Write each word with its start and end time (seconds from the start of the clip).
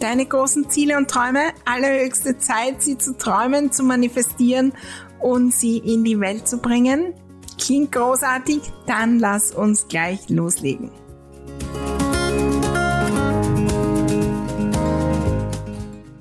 deine 0.00 0.26
großen 0.26 0.68
Ziele 0.70 0.96
und 0.96 1.08
Träume. 1.08 1.52
Allerhöchste 1.64 2.38
Zeit, 2.38 2.82
sie 2.82 2.98
zu 2.98 3.16
träumen, 3.16 3.70
zu 3.70 3.82
manifestieren 3.82 4.72
und 5.20 5.54
sie 5.54 5.78
in 5.78 6.04
die 6.04 6.18
Welt 6.18 6.48
zu 6.48 6.58
bringen. 6.58 7.14
Klingt 7.58 7.92
großartig? 7.92 8.60
Dann 8.86 9.18
lass 9.18 9.52
uns 9.52 9.86
gleich 9.88 10.28
loslegen. 10.28 10.90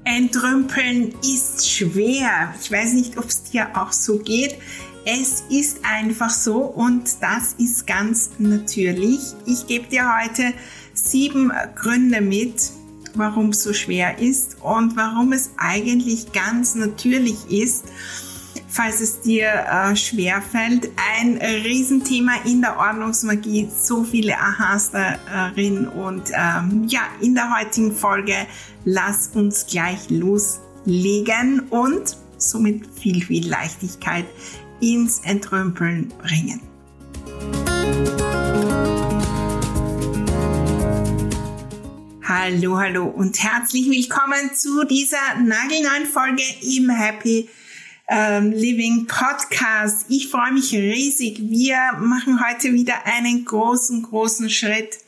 Entrümpeln 0.04 1.16
ist 1.22 1.70
schwer. 1.70 2.54
Ich 2.62 2.72
weiß 2.72 2.94
nicht, 2.94 3.18
ob 3.18 3.26
es 3.26 3.44
dir 3.44 3.70
auch 3.76 3.94
so 3.94 4.20
geht. 4.20 4.58
Es 5.06 5.44
ist 5.50 5.80
einfach 5.84 6.30
so 6.30 6.58
und 6.58 7.10
das 7.22 7.54
ist 7.54 7.88
ganz 7.88 8.32
natürlich. 8.38 9.20
Ich 9.46 9.66
gebe 9.66 9.88
dir 9.88 10.04
heute 10.22 10.54
sieben 10.94 11.52
Gründe 11.76 12.22
mit, 12.22 12.72
warum 13.16 13.50
es 13.50 13.64
so 13.64 13.74
schwer 13.74 14.20
ist 14.20 14.58
und 14.62 14.96
warum 14.96 15.34
es 15.34 15.52
eigentlich 15.58 16.32
ganz 16.32 16.76
natürlich 16.76 17.50
ist, 17.50 17.86
falls 18.68 19.02
es 19.02 19.22
dir 19.22 19.48
äh, 19.48 19.96
schwer 19.96 20.42
fällt. 20.42 20.90
Ein 21.18 21.38
Riesenthema 21.38 22.34
in 22.46 22.62
der 22.62 22.78
Ordnungsmagie, 22.78 23.70
so 23.82 24.04
viele 24.04 24.38
Aha's 24.38 24.92
darin 24.92 25.88
und 25.88 26.30
ähm, 26.34 26.86
ja, 26.88 27.02
in 27.22 27.36
der 27.36 27.58
heutigen 27.58 27.92
Folge 27.92 28.36
lass 28.86 29.30
uns 29.34 29.66
gleich 29.66 30.10
loslegen 30.10 31.62
und 31.70 32.18
somit 32.38 32.88
viel, 33.00 33.24
viel 33.24 33.48
Leichtigkeit 33.48 34.26
ins 34.80 35.20
Entrümpeln 35.20 36.14
bringen. 36.22 36.62
Hallo, 42.32 42.78
hallo 42.78 43.06
und 43.06 43.42
herzlich 43.42 43.90
willkommen 43.90 44.54
zu 44.54 44.84
dieser 44.84 45.18
nagelneuen 45.44 46.06
Folge 46.06 46.44
im 46.62 46.88
Happy 46.88 47.50
ähm, 48.08 48.52
Living 48.52 49.08
Podcast. 49.08 50.06
Ich 50.10 50.28
freue 50.28 50.52
mich 50.52 50.72
riesig. 50.72 51.40
Wir 51.50 51.94
machen 51.98 52.40
heute 52.48 52.72
wieder 52.72 53.04
einen 53.06 53.46
großen, 53.46 54.04
großen 54.04 54.48
Schritt 54.52 55.00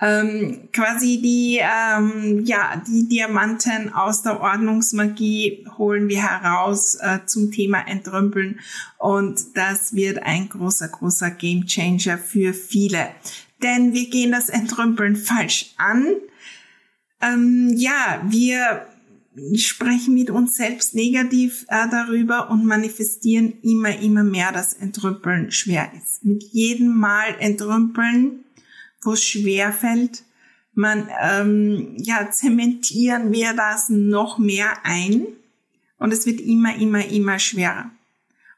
ähm, 0.00 0.68
quasi 0.72 1.20
die, 1.22 1.60
ähm, 1.62 2.44
ja, 2.44 2.82
die 2.86 3.08
Diamanten 3.08 3.92
aus 3.92 4.22
der 4.22 4.40
Ordnungsmagie 4.40 5.66
holen 5.78 6.08
wir 6.08 6.22
heraus 6.22 6.96
äh, 6.96 7.20
zum 7.26 7.52
Thema 7.52 7.86
Entrümpeln 7.86 8.60
und 8.98 9.56
das 9.56 9.94
wird 9.94 10.22
ein 10.22 10.48
großer, 10.48 10.88
großer 10.88 11.30
Gamechanger 11.30 12.18
für 12.18 12.52
viele. 12.52 13.08
Denn 13.62 13.94
wir 13.94 14.10
gehen 14.10 14.32
das 14.32 14.48
Entrümpeln 14.48 15.16
falsch 15.16 15.74
an. 15.78 16.06
Ähm, 17.22 17.72
ja, 17.76 18.20
wir 18.28 18.86
sprechen 19.56 20.14
mit 20.14 20.30
uns 20.30 20.56
selbst 20.56 20.94
negativ 20.94 21.66
äh, 21.68 21.88
darüber 21.88 22.50
und 22.50 22.66
manifestieren 22.66 23.54
immer, 23.62 23.96
immer 23.98 24.24
mehr, 24.24 24.52
dass 24.52 24.74
Entrümpeln 24.74 25.50
schwer 25.50 25.90
ist. 25.96 26.24
Mit 26.24 26.42
jedem 26.42 26.96
Mal 26.98 27.36
Entrümpeln 27.38 28.44
wo 29.04 29.12
es 29.12 29.24
schwer 29.24 29.72
fällt, 29.72 30.24
man 30.74 31.08
ähm, 31.22 31.96
ja 31.98 32.30
zementieren 32.30 33.32
wir 33.32 33.54
das 33.54 33.88
noch 33.88 34.38
mehr 34.38 34.84
ein 34.84 35.26
und 35.98 36.12
es 36.12 36.26
wird 36.26 36.40
immer, 36.40 36.76
immer, 36.76 37.06
immer 37.06 37.38
schwerer. 37.38 37.90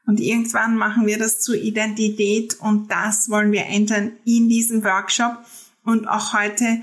Und 0.05 0.21
irgendwann 0.21 0.77
machen 0.77 1.05
wir 1.05 1.17
das 1.17 1.41
zur 1.41 1.55
Identität 1.55 2.57
und 2.59 2.89
das 2.89 3.29
wollen 3.29 3.51
wir 3.51 3.65
ändern 3.65 4.13
in 4.25 4.47
diesem 4.47 4.83
Workshop. 4.83 5.37
Und 5.83 6.07
auch 6.07 6.33
heute 6.33 6.81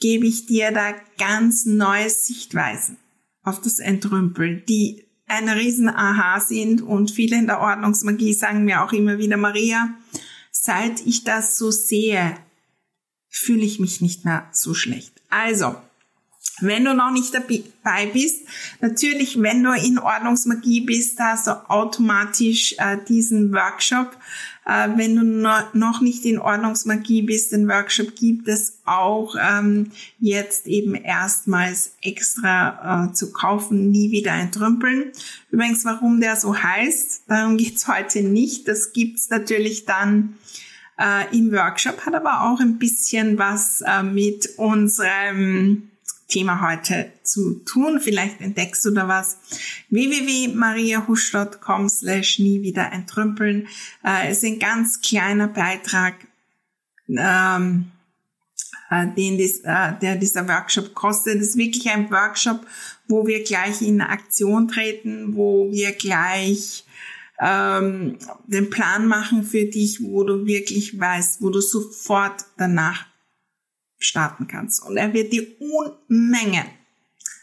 gebe 0.00 0.26
ich 0.26 0.46
dir 0.46 0.72
da 0.72 0.94
ganz 1.18 1.66
neue 1.66 2.08
Sichtweisen 2.08 2.96
auf 3.42 3.60
das 3.60 3.78
Entrümpeln, 3.78 4.62
die 4.68 5.04
ein 5.26 5.48
riesen 5.48 5.88
Aha 5.88 6.40
sind 6.40 6.82
und 6.82 7.10
viele 7.10 7.36
in 7.36 7.46
der 7.46 7.60
Ordnungsmagie 7.60 8.34
sagen 8.34 8.64
mir 8.64 8.82
auch 8.82 8.92
immer 8.92 9.18
wieder, 9.18 9.36
Maria, 9.36 9.94
seit 10.50 11.06
ich 11.06 11.24
das 11.24 11.56
so 11.56 11.70
sehe, 11.70 12.36
fühle 13.32 13.64
ich 13.64 13.80
mich 13.80 14.00
nicht 14.00 14.24
mehr 14.24 14.46
so 14.52 14.74
schlecht. 14.74 15.12
Also, 15.30 15.74
wenn 16.60 16.84
du 16.84 16.94
noch 16.94 17.10
nicht 17.10 17.34
dabei 17.34 18.06
bist, 18.06 18.42
natürlich, 18.80 19.40
wenn 19.40 19.64
du 19.64 19.72
in 19.72 19.98
Ordnungsmagie 19.98 20.82
bist, 20.82 21.18
hast 21.18 21.46
du 21.46 21.70
automatisch 21.70 22.74
äh, 22.78 22.98
diesen 23.08 23.52
Workshop. 23.52 24.16
Äh, 24.66 24.90
wenn 24.96 25.16
du 25.16 25.24
no, 25.24 25.50
noch 25.72 26.02
nicht 26.02 26.24
in 26.24 26.38
Ordnungsmagie 26.38 27.22
bist, 27.22 27.52
den 27.52 27.68
Workshop 27.68 28.14
gibt 28.14 28.48
es 28.48 28.78
auch 28.84 29.34
ähm, 29.40 29.90
jetzt 30.20 30.66
eben 30.66 30.94
erstmals 30.94 31.92
extra 32.02 33.08
äh, 33.08 33.12
zu 33.12 33.32
kaufen, 33.32 33.90
nie 33.90 34.10
wieder 34.10 34.32
entrümpeln. 34.32 35.10
Übrigens, 35.50 35.84
warum 35.84 36.20
der 36.20 36.36
so 36.36 36.56
heißt, 36.56 37.22
darum 37.28 37.56
geht's 37.56 37.88
heute 37.92 38.22
nicht. 38.22 38.68
Das 38.68 38.92
gibt's 38.92 39.30
natürlich 39.30 39.86
dann 39.86 40.34
äh, 41.02 41.36
im 41.36 41.50
Workshop, 41.52 42.06
hat 42.06 42.14
aber 42.14 42.42
auch 42.42 42.60
ein 42.60 42.78
bisschen 42.78 43.36
was 43.38 43.80
äh, 43.82 44.02
mit 44.02 44.50
unserem 44.56 45.90
Thema 46.28 46.60
heute 46.60 47.12
zu 47.22 47.54
tun. 47.64 48.00
Vielleicht 48.00 48.40
entdeckst 48.40 48.84
du 48.84 48.90
da 48.92 49.08
was. 49.08 49.38
www.mariahusch.com 49.90 51.88
slash 51.88 52.38
nie 52.38 52.62
wieder 52.62 52.92
entrümpeln. 52.92 53.66
Äh, 54.04 54.30
ist 54.30 54.44
ein 54.44 54.58
ganz 54.58 55.00
kleiner 55.00 55.48
Beitrag, 55.48 56.14
ähm, 57.08 57.90
äh, 58.90 59.06
den 59.08 59.36
dies, 59.36 59.60
äh, 59.60 59.92
der 60.00 60.16
dieser 60.16 60.48
Workshop 60.48 60.94
kostet. 60.94 61.40
Es 61.40 61.48
ist 61.48 61.56
wirklich 61.58 61.90
ein 61.90 62.10
Workshop, 62.10 62.64
wo 63.08 63.26
wir 63.26 63.42
gleich 63.42 63.82
in 63.82 64.00
Aktion 64.00 64.68
treten, 64.68 65.36
wo 65.36 65.70
wir 65.70 65.92
gleich 65.92 66.84
ähm, 67.42 68.18
den 68.46 68.70
Plan 68.70 69.06
machen 69.06 69.42
für 69.42 69.64
dich, 69.64 70.00
wo 70.02 70.22
du 70.22 70.46
wirklich 70.46 70.98
weißt, 70.98 71.42
wo 71.42 71.50
du 71.50 71.60
sofort 71.60 72.44
danach 72.56 73.06
starten 73.98 74.46
kannst. 74.46 74.82
Und 74.84 74.96
er 74.96 75.12
wird 75.12 75.32
dir 75.32 75.46
Unmengen 75.58 76.66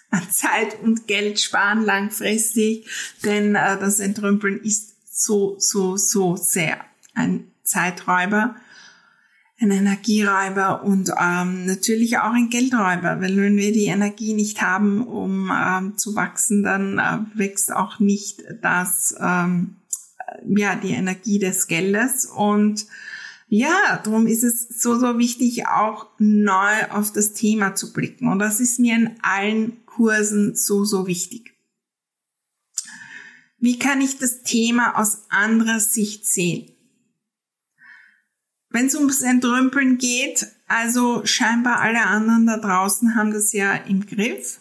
an 0.10 0.31
Zeit 0.31 0.81
und 0.81 1.07
Geld 1.07 1.40
sparen 1.40 1.84
langfristig, 1.84 2.88
denn 3.25 3.56
äh, 3.56 3.78
das 3.78 4.00
Entrümpeln 4.00 4.60
ist 4.62 4.96
so, 5.06 5.57
so, 5.60 5.98
so 5.98 6.38
sehr 6.38 6.80
ein 7.13 7.52
Zeiträuber, 7.63 8.56
ein 9.60 9.72
Energieräuber 9.72 10.84
und 10.84 11.12
ähm, 11.19 11.66
natürlich 11.66 12.18
auch 12.19 12.31
ein 12.31 12.50
Geldräuber, 12.50 13.19
weil 13.19 13.36
wenn 13.36 13.57
wir 13.57 13.74
die 13.74 13.88
Energie 13.88 14.34
nicht 14.34 14.62
haben, 14.62 15.06
um 15.06 15.52
ähm, 15.52 15.98
zu 15.98 16.16
wachsen, 16.16 16.63
dann 16.63 16.98
äh, 16.98 17.38
wächst 17.38 17.72
auch 17.74 18.00
nicht 18.00 18.42
das, 18.62 19.13
ähm, 19.19 19.75
ja, 20.48 20.76
die 20.76 20.92
Energie 20.92 21.40
des 21.40 21.68
Geldes 21.68 22.26
und 22.26 22.86
ja, 23.52 24.00
darum 24.04 24.28
ist 24.28 24.44
es 24.44 24.70
so, 24.80 25.00
so 25.00 25.18
wichtig, 25.18 25.66
auch 25.66 26.08
neu 26.20 26.86
auf 26.92 27.12
das 27.12 27.34
Thema 27.34 27.74
zu 27.74 27.94
blicken. 27.94 28.28
Und 28.28 28.38
das 28.38 28.60
ist 28.60 28.78
mir 28.78 28.96
in 28.96 29.16
allen 29.24 29.84
Kursen 29.88 30.56
so, 30.56 30.86
so 30.86 31.08
wichtig. 31.08 31.56
Wie 33.58 33.80
kann 33.80 34.02
ich 34.02 34.20
das 34.20 34.44
Thema 34.44 35.00
aus 35.00 35.24
anderer 35.30 35.80
Sicht 35.80 36.28
sehen? 36.28 36.72
Wenn 38.70 38.86
es 38.86 38.96
ums 38.96 39.22
Entrümpeln 39.22 39.98
geht, 39.98 40.48
also 40.68 41.26
scheinbar 41.26 41.80
alle 41.80 42.06
anderen 42.06 42.46
da 42.46 42.58
draußen 42.58 43.16
haben 43.16 43.34
das 43.34 43.52
ja 43.52 43.74
im 43.74 44.06
Griff. 44.06 44.60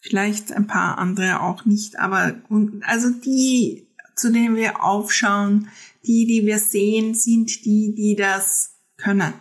Vielleicht 0.00 0.52
ein 0.52 0.66
paar 0.66 0.98
andere 0.98 1.40
auch 1.40 1.64
nicht, 1.64 1.98
aber 1.98 2.34
also 2.82 3.08
die, 3.08 3.83
zu 4.16 4.32
denen 4.32 4.56
wir 4.56 4.82
aufschauen, 4.82 5.68
die, 6.06 6.26
die 6.26 6.46
wir 6.46 6.58
sehen, 6.58 7.14
sind 7.14 7.64
die, 7.64 7.94
die 7.94 8.16
das 8.16 8.76
können. 8.96 9.34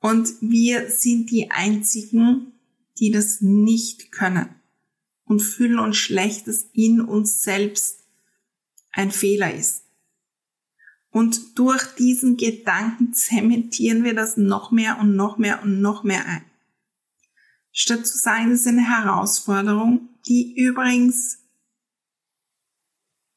Und 0.00 0.28
wir 0.40 0.90
sind 0.90 1.30
die 1.30 1.50
einzigen, 1.50 2.52
die 2.98 3.10
das 3.10 3.40
nicht 3.40 4.12
können 4.12 4.48
und 5.24 5.40
fühlen 5.40 5.78
uns 5.78 5.96
schlecht, 5.96 6.48
dass 6.48 6.66
in 6.72 7.00
uns 7.00 7.42
selbst 7.42 8.04
ein 8.92 9.10
Fehler 9.10 9.54
ist. 9.54 9.84
Und 11.10 11.58
durch 11.58 11.84
diesen 11.96 12.36
Gedanken 12.36 13.12
zementieren 13.12 14.04
wir 14.04 14.14
das 14.14 14.36
noch 14.36 14.70
mehr 14.70 14.98
und 15.00 15.16
noch 15.16 15.38
mehr 15.38 15.62
und 15.62 15.80
noch 15.80 16.04
mehr 16.04 16.24
ein. 16.26 16.44
Statt 17.72 18.06
zu 18.06 18.18
sagen, 18.18 18.50
das 18.50 18.60
ist 18.60 18.66
eine 18.66 18.88
Herausforderung, 18.88 20.08
die 20.26 20.54
übrigens 20.56 21.39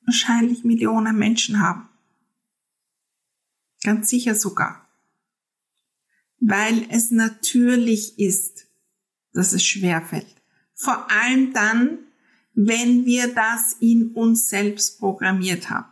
wahrscheinlich 0.06 0.64
Millionen 0.64 1.18
Menschen 1.18 1.60
haben. 1.60 1.90
Ganz 3.84 4.10
sicher 4.10 4.36
sogar. 4.36 4.88
Weil 6.40 6.86
es 6.90 7.12
natürlich 7.12 8.20
ist, 8.20 8.68
dass 9.34 9.54
es 9.54 9.66
schwer 9.66 10.02
fällt. 10.02 10.42
Vor 10.74 11.10
allem 11.12 11.54
dann, 11.54 12.00
wenn 12.54 13.06
wir 13.06 13.34
das 13.34 13.74
in 13.80 14.12
uns 14.12 14.50
selbst 14.50 15.00
programmiert 15.00 15.70
haben. 15.70 15.90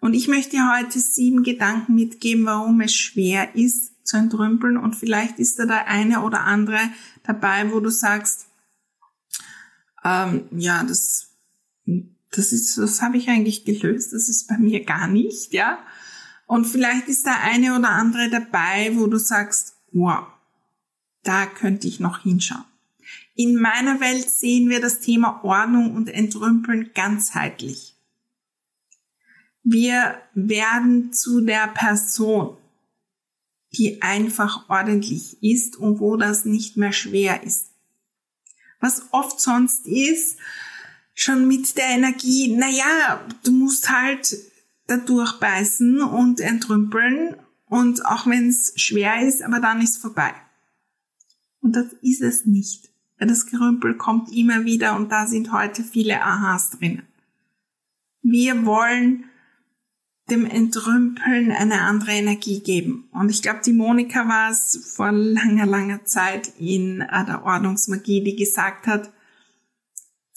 Und 0.00 0.14
ich 0.14 0.28
möchte 0.28 0.56
heute 0.74 0.98
sieben 0.98 1.42
Gedanken 1.42 1.94
mitgeben, 1.94 2.46
warum 2.46 2.80
es 2.80 2.94
schwer 2.94 3.54
ist 3.54 4.06
zu 4.06 4.16
entrümpeln. 4.16 4.78
Und 4.78 4.96
vielleicht 4.96 5.38
ist 5.38 5.58
da 5.58 5.66
der 5.66 5.86
eine 5.88 6.22
oder 6.22 6.40
andere 6.40 6.80
dabei, 7.22 7.70
wo 7.70 7.80
du 7.80 7.90
sagst, 7.90 8.46
ähm, 10.02 10.44
ja, 10.52 10.82
das, 10.84 11.36
das 12.32 12.52
ist, 12.52 12.78
das 12.78 13.02
habe 13.02 13.16
ich 13.16 13.28
eigentlich 13.28 13.64
gelöst. 13.64 14.12
Das 14.12 14.28
ist 14.28 14.46
bei 14.48 14.58
mir 14.58 14.84
gar 14.84 15.08
nicht, 15.08 15.52
ja. 15.52 15.78
Und 16.46 16.64
vielleicht 16.64 17.08
ist 17.08 17.26
da 17.26 17.36
eine 17.42 17.76
oder 17.76 17.90
andere 17.90 18.28
dabei, 18.30 18.92
wo 18.94 19.06
du 19.06 19.18
sagst, 19.18 19.74
wow, 19.92 20.26
da 21.22 21.46
könnte 21.46 21.86
ich 21.86 22.00
noch 22.00 22.22
hinschauen. 22.22 22.64
In 23.34 23.56
meiner 23.56 24.00
Welt 24.00 24.28
sehen 24.28 24.68
wir 24.68 24.80
das 24.80 25.00
Thema 25.00 25.42
Ordnung 25.44 25.94
und 25.94 26.08
Entrümpeln 26.08 26.90
ganzheitlich. 26.94 27.96
Wir 29.62 30.20
werden 30.34 31.12
zu 31.12 31.40
der 31.40 31.68
Person, 31.68 32.56
die 33.72 34.02
einfach 34.02 34.68
ordentlich 34.68 35.42
ist 35.42 35.76
und 35.76 36.00
wo 36.00 36.16
das 36.16 36.44
nicht 36.44 36.76
mehr 36.76 36.92
schwer 36.92 37.42
ist. 37.44 37.70
Was 38.80 39.12
oft 39.12 39.40
sonst 39.40 39.86
ist, 39.86 40.38
schon 41.14 41.48
mit 41.48 41.76
der 41.76 41.88
Energie, 41.88 42.54
naja, 42.54 43.20
du 43.44 43.52
musst 43.52 43.90
halt 43.90 44.36
da 44.86 44.96
durchbeißen 44.96 46.02
und 46.02 46.40
entrümpeln 46.40 47.36
und 47.66 48.04
auch 48.04 48.26
wenn 48.26 48.48
es 48.48 48.72
schwer 48.76 49.26
ist, 49.26 49.42
aber 49.42 49.60
dann 49.60 49.80
ist 49.80 49.98
vorbei. 49.98 50.32
Und 51.60 51.76
das 51.76 51.92
ist 52.02 52.22
es 52.22 52.46
nicht. 52.46 52.90
Das 53.18 53.46
Gerümpel 53.46 53.96
kommt 53.96 54.32
immer 54.32 54.64
wieder 54.64 54.96
und 54.96 55.12
da 55.12 55.26
sind 55.26 55.52
heute 55.52 55.84
viele 55.84 56.22
Aha's 56.22 56.70
drinnen. 56.70 57.02
Wir 58.22 58.64
wollen 58.64 59.24
dem 60.30 60.46
Entrümpeln 60.46 61.50
eine 61.50 61.82
andere 61.82 62.12
Energie 62.12 62.60
geben. 62.60 63.08
Und 63.12 63.30
ich 63.30 63.42
glaube, 63.42 63.60
die 63.64 63.72
Monika 63.72 64.26
war 64.28 64.50
es 64.50 64.92
vor 64.94 65.12
langer, 65.12 65.66
langer 65.66 66.04
Zeit 66.04 66.52
in 66.58 66.98
der 66.98 67.42
Ordnungsmagie, 67.44 68.22
die 68.22 68.36
gesagt 68.36 68.86
hat, 68.86 69.10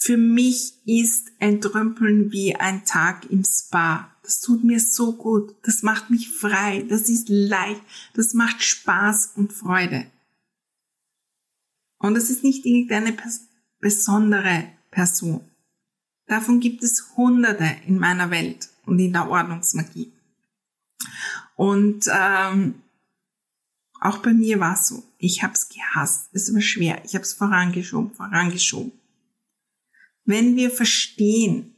für 0.04 0.18
mich 0.18 0.74
ist 0.86 1.32
Entrümpeln 1.40 2.30
wie 2.34 2.58
ein 2.58 2.84
Tag 2.84 3.32
im 3.32 3.46
Spa. 3.46 4.12
Das 4.22 4.42
tut 4.42 4.62
mir 4.62 4.82
so 4.82 5.14
gut. 5.14 5.56
Das 5.64 5.82
macht 5.82 6.10
mich 6.10 6.30
frei. 6.30 6.86
Das 6.90 7.08
ist 7.08 7.30
leicht. 7.30 7.82
Das 8.14 8.34
macht 8.34 8.62
Spaß 8.62 9.32
und 9.38 9.54
Freude. 9.54 10.06
Und 12.00 12.18
es 12.18 12.30
ist 12.30 12.44
nicht 12.44 12.66
irgendeine 12.66 13.16
besondere 13.80 14.68
Person. 14.92 15.40
Davon 16.28 16.60
gibt 16.60 16.84
es 16.84 17.16
Hunderte 17.16 17.74
in 17.88 17.98
meiner 17.98 18.30
Welt 18.30 18.68
und 18.86 19.00
in 19.00 19.14
der 19.14 19.30
Ordnungsmagie. 19.30 20.12
Und 21.56 22.10
ähm, 22.14 22.76
auch 24.02 24.18
bei 24.18 24.34
mir 24.34 24.60
war 24.60 24.74
es 24.74 24.90
so. 24.90 25.02
Ich 25.18 25.44
habe 25.44 25.54
es 25.54 25.70
gehasst. 25.70 26.28
Es 26.34 26.54
war 26.54 26.60
schwer. 26.60 27.02
Ich 27.06 27.16
habe 27.16 27.24
es 27.24 27.32
vorangeschoben, 27.32 28.14
vorangeschoben. 28.14 28.92
Wenn 30.26 30.56
wir 30.56 30.72
verstehen, 30.72 31.76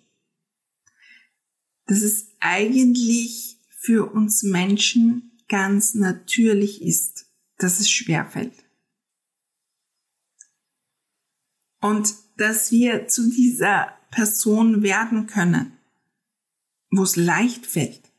dass 1.86 2.02
es 2.02 2.36
eigentlich 2.40 3.60
für 3.70 4.12
uns 4.12 4.44
Menschen 4.44 5.32
ganz 5.48 5.94
natürlich 5.94 6.82
ist, 6.82 7.26
dass 7.58 7.80
es 7.80 7.90
schwer 7.90 8.26
fällt. 8.26 8.54
Und 11.82 12.16
dass 12.38 12.72
wir 12.72 13.08
zu 13.08 13.30
dieser 13.30 13.94
Person 14.10 14.82
werden 14.82 15.28
können, 15.28 15.78
wo 16.90 17.04
es 17.04 17.16
leicht 17.16 17.66
fällt, 17.66 18.12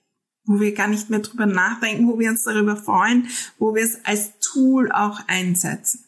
wo 0.45 0.61
wir 0.61 0.73
gar 0.73 0.89
nicht 0.89 1.11
mehr 1.11 1.19
drüber 1.19 1.47
nachdenken, 1.47 2.07
wo 2.07 2.19
wir 2.19 2.31
uns 2.31 2.45
darüber 2.45 2.77
freuen, 2.77 3.29
wo 3.59 3.75
wir 3.75 3.83
es 3.83 4.05
als 4.05 4.39
Tool 4.39 4.93
auch 4.93 5.21
einsetzen. 5.27 6.06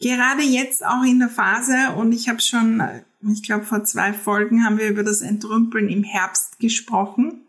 Gerade 0.00 0.42
jetzt 0.42 0.84
auch 0.84 1.04
in 1.04 1.18
der 1.18 1.28
Phase, 1.28 1.94
und 1.96 2.12
ich 2.12 2.28
habe 2.28 2.40
schon, 2.40 2.82
ich 3.32 3.42
glaube 3.42 3.64
vor 3.64 3.84
zwei 3.84 4.12
Folgen 4.14 4.64
haben 4.64 4.78
wir 4.78 4.88
über 4.88 5.02
das 5.02 5.20
Entrümpeln 5.20 5.88
im 5.88 6.02
Herbst 6.02 6.58
gesprochen, 6.58 7.42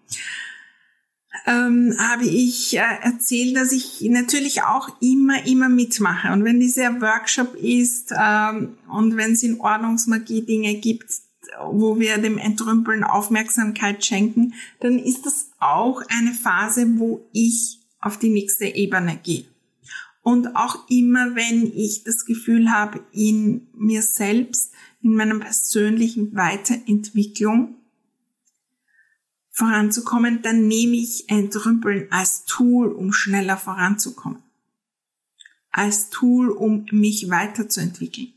ähm, 1.48 1.96
habe 1.98 2.25
ich 2.25 2.75
äh, 2.75 2.81
erzählt, 3.01 3.55
dass 3.55 3.72
ich 3.72 4.01
natürlich 4.01 4.63
auch 4.63 4.89
immer, 5.01 5.46
immer 5.48 5.70
mitmache. 5.70 6.34
Und 6.34 6.43
wenn 6.43 6.60
dieser 6.60 7.00
Workshop 7.01 7.55
ist 7.55 8.13
ähm, 8.15 8.77
und 8.89 9.15
wenn 9.15 9.31
es 9.31 9.43
in 9.43 9.62
Ordnungsmagie 9.62 10.41
Dinge 10.41 10.75
gibt, 10.75 11.10
wo 11.72 12.00
wir 12.00 12.17
dem 12.17 12.38
Entrümpeln 12.38 13.03
Aufmerksamkeit 13.03 14.05
schenken, 14.05 14.53
dann 14.81 15.00
ist 15.00 15.25
das 15.25 15.51
auch 15.60 16.01
eine 16.10 16.34
Phase, 16.34 17.00
wo 17.00 17.25
ich 17.31 17.79
auf 18.00 18.17
die 18.17 18.29
nächste 18.29 18.65
Ebene 18.65 19.17
gehe. 19.24 19.46
Und 20.22 20.56
auch 20.56 20.88
immer, 20.90 21.36
wenn 21.36 21.72
ich 21.74 22.04
das 22.04 22.25
Gefühl 22.25 22.72
habe, 22.72 23.04
in 23.12 23.68
mir 23.74 24.01
selbst, 24.01 24.72
in 25.01 25.16
meiner 25.16 25.40
persönlichen 25.40 26.36
Weiterentwicklung 26.36 27.75
voranzukommen, 29.50 30.42
dann 30.44 30.68
nehme 30.68 30.96
ich 30.96 31.30
Entrümpeln 31.30 32.08
als 32.12 32.46
Tool, 32.46 32.90
um 32.90 33.13
schneller 33.13 33.58
voranzukommen. 33.58 34.44
Als 35.72 36.10
Tool, 36.10 36.50
um 36.50 36.86
mich 36.92 37.30
weiterzuentwickeln. 37.30 38.34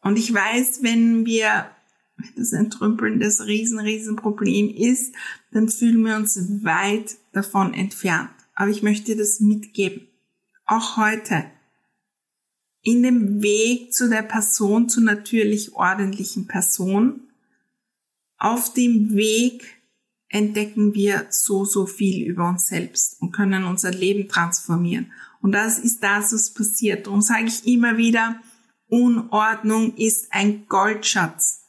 Und 0.00 0.16
ich 0.16 0.32
weiß, 0.32 0.82
wenn 0.82 1.26
wir 1.26 1.70
wenn 2.18 2.34
das 2.36 2.52
Entrümpeln 2.52 3.20
das 3.20 3.46
riesen, 3.46 3.78
riesen 3.78 4.16
Problem 4.16 4.74
ist, 4.74 5.14
dann 5.52 5.68
fühlen 5.68 6.04
wir 6.04 6.16
uns 6.16 6.36
weit 6.64 7.16
davon 7.32 7.74
entfernt. 7.74 8.30
Aber 8.54 8.70
ich 8.70 8.82
möchte 8.82 9.16
das 9.16 9.38
mitgeben. 9.40 10.07
Auch 10.70 10.98
heute. 10.98 11.50
In 12.82 13.02
dem 13.02 13.40
Weg 13.40 13.94
zu 13.94 14.10
der 14.10 14.20
Person, 14.20 14.90
zur 14.90 15.02
natürlich 15.02 15.72
ordentlichen 15.74 16.46
Person, 16.46 17.22
auf 18.36 18.74
dem 18.74 19.14
Weg 19.14 19.80
entdecken 20.28 20.92
wir 20.92 21.26
so, 21.30 21.64
so 21.64 21.86
viel 21.86 22.26
über 22.26 22.50
uns 22.50 22.66
selbst 22.66 23.18
und 23.22 23.32
können 23.32 23.64
unser 23.64 23.92
Leben 23.92 24.28
transformieren. 24.28 25.10
Und 25.40 25.52
das 25.52 25.78
ist 25.78 26.02
das, 26.02 26.34
was 26.34 26.52
passiert. 26.52 27.06
Darum 27.06 27.22
sage 27.22 27.46
ich 27.46 27.66
immer 27.66 27.96
wieder, 27.96 28.38
Unordnung 28.88 29.96
ist 29.96 30.30
ein 30.32 30.66
Goldschatz. 30.66 31.64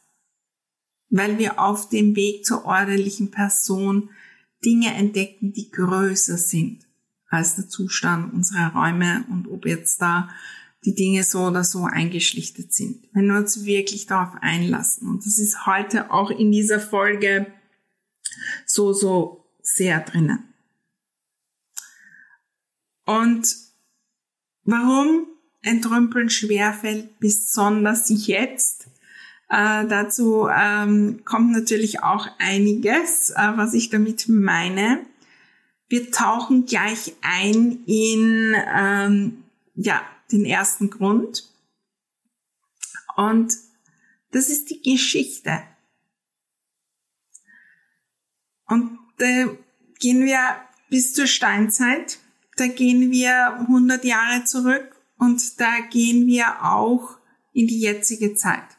weil 1.10 1.40
wir 1.40 1.60
auf 1.60 1.88
dem 1.88 2.18
Weg 2.18 2.46
zur 2.46 2.66
ordentlichen 2.66 3.32
Person 3.32 4.10
Dinge 4.66 4.94
entdecken, 4.94 5.54
die 5.54 5.72
größer 5.72 6.38
sind 6.38 6.89
als 7.30 7.56
der 7.56 7.68
Zustand 7.68 8.34
unserer 8.34 8.74
Räume 8.74 9.26
und 9.30 9.48
ob 9.48 9.66
jetzt 9.66 10.02
da 10.02 10.30
die 10.86 10.96
Dinge 10.96 11.24
so 11.24 11.48
oder 11.48 11.64
so 11.64 11.84
eingeschlichtet 11.84 12.74
sind. 12.74 13.08
Wenn 13.14 13.28
wir 13.28 13.38
uns 13.38 13.66
wirklich 13.66 14.06
darauf 14.06 14.36
einlassen. 14.42 15.10
Und 15.10 15.26
das 15.26 15.38
ist 15.38 15.66
heute 15.66 16.12
auch 16.12 16.32
in 16.32 16.52
dieser 16.52 16.80
Folge 16.80 17.48
so, 18.66 18.94
so 18.94 19.46
sehr 19.62 20.00
drinnen. 20.00 20.54
Und 23.06 23.56
warum 24.64 25.28
Entrümpeln 25.62 26.30
schwerfällt, 26.30 27.20
besonders 27.20 28.06
jetzt, 28.08 28.88
äh, 29.50 29.86
dazu 29.88 30.48
ähm, 30.48 31.22
kommt 31.26 31.52
natürlich 31.52 32.04
auch 32.04 32.28
einiges, 32.38 33.32
äh, 33.32 33.52
was 33.56 33.74
ich 33.74 33.90
damit 33.90 34.30
meine. 34.30 35.06
Wir 35.90 36.12
tauchen 36.12 36.68
gleich 36.68 37.16
ein 37.22 37.84
in 37.86 38.56
ähm, 38.76 39.44
ja, 39.76 40.06
den 40.32 40.46
ersten 40.46 40.92
Grund. 40.92 41.52
Und 43.16 43.54
das 44.32 44.50
ist 44.50 44.70
die 44.70 44.82
Geschichte. 44.82 45.64
Und 48.68 49.00
da 49.18 49.48
gehen 49.98 50.26
wir 50.26 50.40
bis 50.90 51.14
zur 51.14 51.26
Steinzeit. 51.26 52.20
Da 52.56 52.68
gehen 52.68 53.10
wir 53.10 53.56
100 53.56 54.04
Jahre 54.06 54.44
zurück 54.44 54.96
und 55.18 55.60
da 55.60 55.80
gehen 55.90 56.28
wir 56.28 56.64
auch 56.64 57.18
in 57.52 57.68
die 57.68 57.80
jetzige 57.80 58.36
Zeit. 58.36 58.78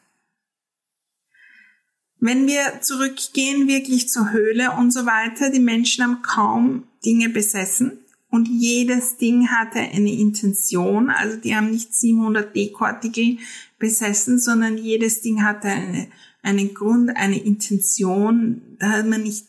Wenn 2.18 2.46
wir 2.46 2.82
zurückgehen 2.82 3.66
wirklich 3.66 4.10
zur 4.10 4.30
Höhle 4.30 4.72
und 4.72 4.92
so 4.92 5.06
weiter, 5.06 5.50
die 5.50 5.60
Menschen 5.60 6.04
haben 6.04 6.22
kaum 6.22 6.89
Dinge 7.04 7.28
besessen 7.28 7.98
und 8.30 8.46
jedes 8.46 9.16
Ding 9.16 9.48
hatte 9.48 9.80
eine 9.80 10.12
Intention. 10.12 11.10
Also 11.10 11.36
die 11.36 11.56
haben 11.56 11.70
nicht 11.70 11.94
700 11.94 12.54
Dekoartikel 12.54 13.38
besessen, 13.78 14.38
sondern 14.38 14.78
jedes 14.78 15.20
Ding 15.20 15.42
hatte 15.42 15.68
eine, 15.68 16.08
einen 16.42 16.72
Grund, 16.72 17.16
eine 17.16 17.42
Intention. 17.42 18.62
Da 18.78 18.90
hat 18.90 19.06
man 19.06 19.24
nicht 19.24 19.46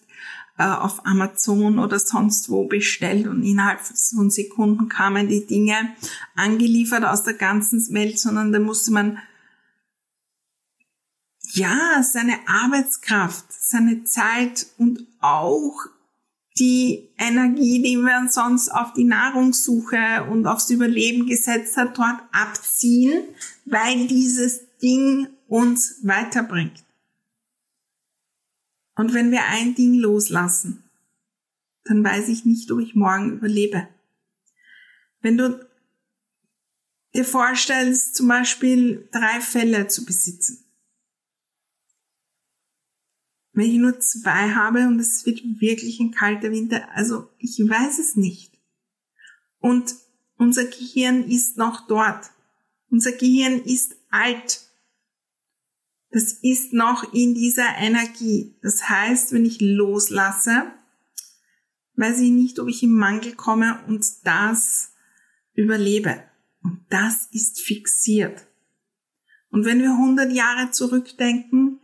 äh, 0.58 0.64
auf 0.64 1.06
Amazon 1.06 1.78
oder 1.78 2.00
sonst 2.00 2.50
wo 2.50 2.66
bestellt 2.66 3.28
und 3.28 3.44
innerhalb 3.44 3.82
von 3.82 4.32
Sekunden 4.32 4.90
kamen 4.90 5.28
die 5.28 5.46
Dinge 5.46 5.76
angeliefert 6.36 7.06
aus 7.06 7.24
der 7.24 7.36
ganzen 7.36 7.94
Welt, 7.94 8.20
sondern 8.20 8.52
da 8.52 8.60
musste 8.60 8.92
man 8.92 9.20
ja, 11.54 12.02
seine 12.02 12.38
Arbeitskraft, 12.48 13.46
seine 13.50 14.06
Zeit 14.06 14.68
und 14.78 15.06
auch 15.20 15.86
die 16.60 17.10
Energie, 17.18 17.82
die 17.82 17.98
man 17.98 18.30
sonst 18.30 18.70
auf 18.70 18.94
die 18.94 19.06
Nahrungssuche 19.06 20.26
und 20.30 20.46
aufs 20.48 20.70
Überleben 20.70 21.26
gesetzt 21.26 21.78
hat, 21.78 21.98
dort 21.98 22.22
abziehen, 22.32 23.24
weil 23.66 24.08
dieses 24.08 24.62
Ding 24.80 25.28
uns 25.48 26.00
weiterbringt. 26.04 26.84
Und 28.96 29.14
wenn 29.14 29.32
wir 29.32 29.46
ein 29.46 29.76
Ding 29.76 29.96
loslassen, 29.96 30.84
dann 31.86 32.04
weiß 32.04 32.28
ich 32.28 32.46
nicht, 32.46 32.72
ob 32.72 32.80
ich 32.80 32.96
morgen 32.96 33.32
überlebe. 33.32 33.88
Wenn 35.22 35.38
du 35.38 35.66
dir 37.14 37.26
vorstellst, 37.26 38.16
zum 38.16 38.28
Beispiel 38.28 39.08
drei 39.12 39.42
Fälle 39.42 39.88
zu 39.88 40.06
besitzen, 40.06 40.64
wenn 43.54 43.70
ich 43.70 43.78
nur 43.78 44.00
zwei 44.00 44.52
habe 44.52 44.88
und 44.88 45.00
es 45.00 45.26
wird 45.26 45.42
wirklich 45.60 46.00
ein 46.00 46.12
kalter 46.12 46.52
Winter, 46.52 46.90
also 46.94 47.30
ich 47.38 47.60
weiß 47.60 48.00
es 48.00 48.16
nicht. 48.16 48.58
Und 49.60 49.94
unser 50.38 50.66
Gehirn 50.66 51.24
ist 51.24 51.58
noch 51.58 51.88
dort. 51.88 52.32
Unser 52.90 53.12
Gehirn 53.12 53.62
ist 53.62 53.96
alt. 54.10 54.62
Das 56.10 56.34
ist 56.34 56.74
noch 56.74 57.14
in 57.14 57.36
dieser 57.36 57.78
Energie. 57.78 58.56
Das 58.62 58.90
heißt, 58.90 59.34
wenn 59.34 59.46
ich 59.46 59.62
loslasse, 59.62 60.64
weiß 61.96 62.20
ich 62.20 62.32
nicht, 62.32 62.60
ob 62.60 62.68
ich 62.68 62.84
im 62.84 62.98
Mangel 62.98 63.34
komme 63.36 63.80
und 63.88 64.06
das 64.24 64.94
überlebe. 65.54 66.24
Und 66.64 66.86
das 66.90 67.28
ist 67.32 67.62
fixiert. 67.62 68.48
Und 69.50 69.66
wenn 69.66 69.80
wir 69.80 69.92
100 69.92 70.32
Jahre 70.32 70.72
zurückdenken, 70.72 71.81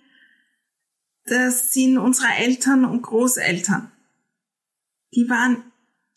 das 1.28 1.72
sind 1.74 1.98
unsere 1.98 2.34
Eltern 2.34 2.86
und 2.86 3.02
Großeltern. 3.02 3.92
Die 5.14 5.30
waren 5.30 5.64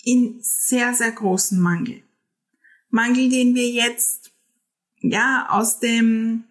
in 0.04 0.38
sehr, 0.40 0.94
sehr 0.94 1.12
großen 1.12 1.60
Mangel. 1.60 2.02
Mangel, 2.90 3.28
den 3.28 3.54
wir 3.54 3.68
jetzt, 3.68 4.32
ja, 5.00 5.48
aus 5.50 5.80
dem 5.80 6.44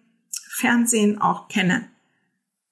Fernsehen 0.48 1.20
auch 1.20 1.48
kennen. 1.48 1.86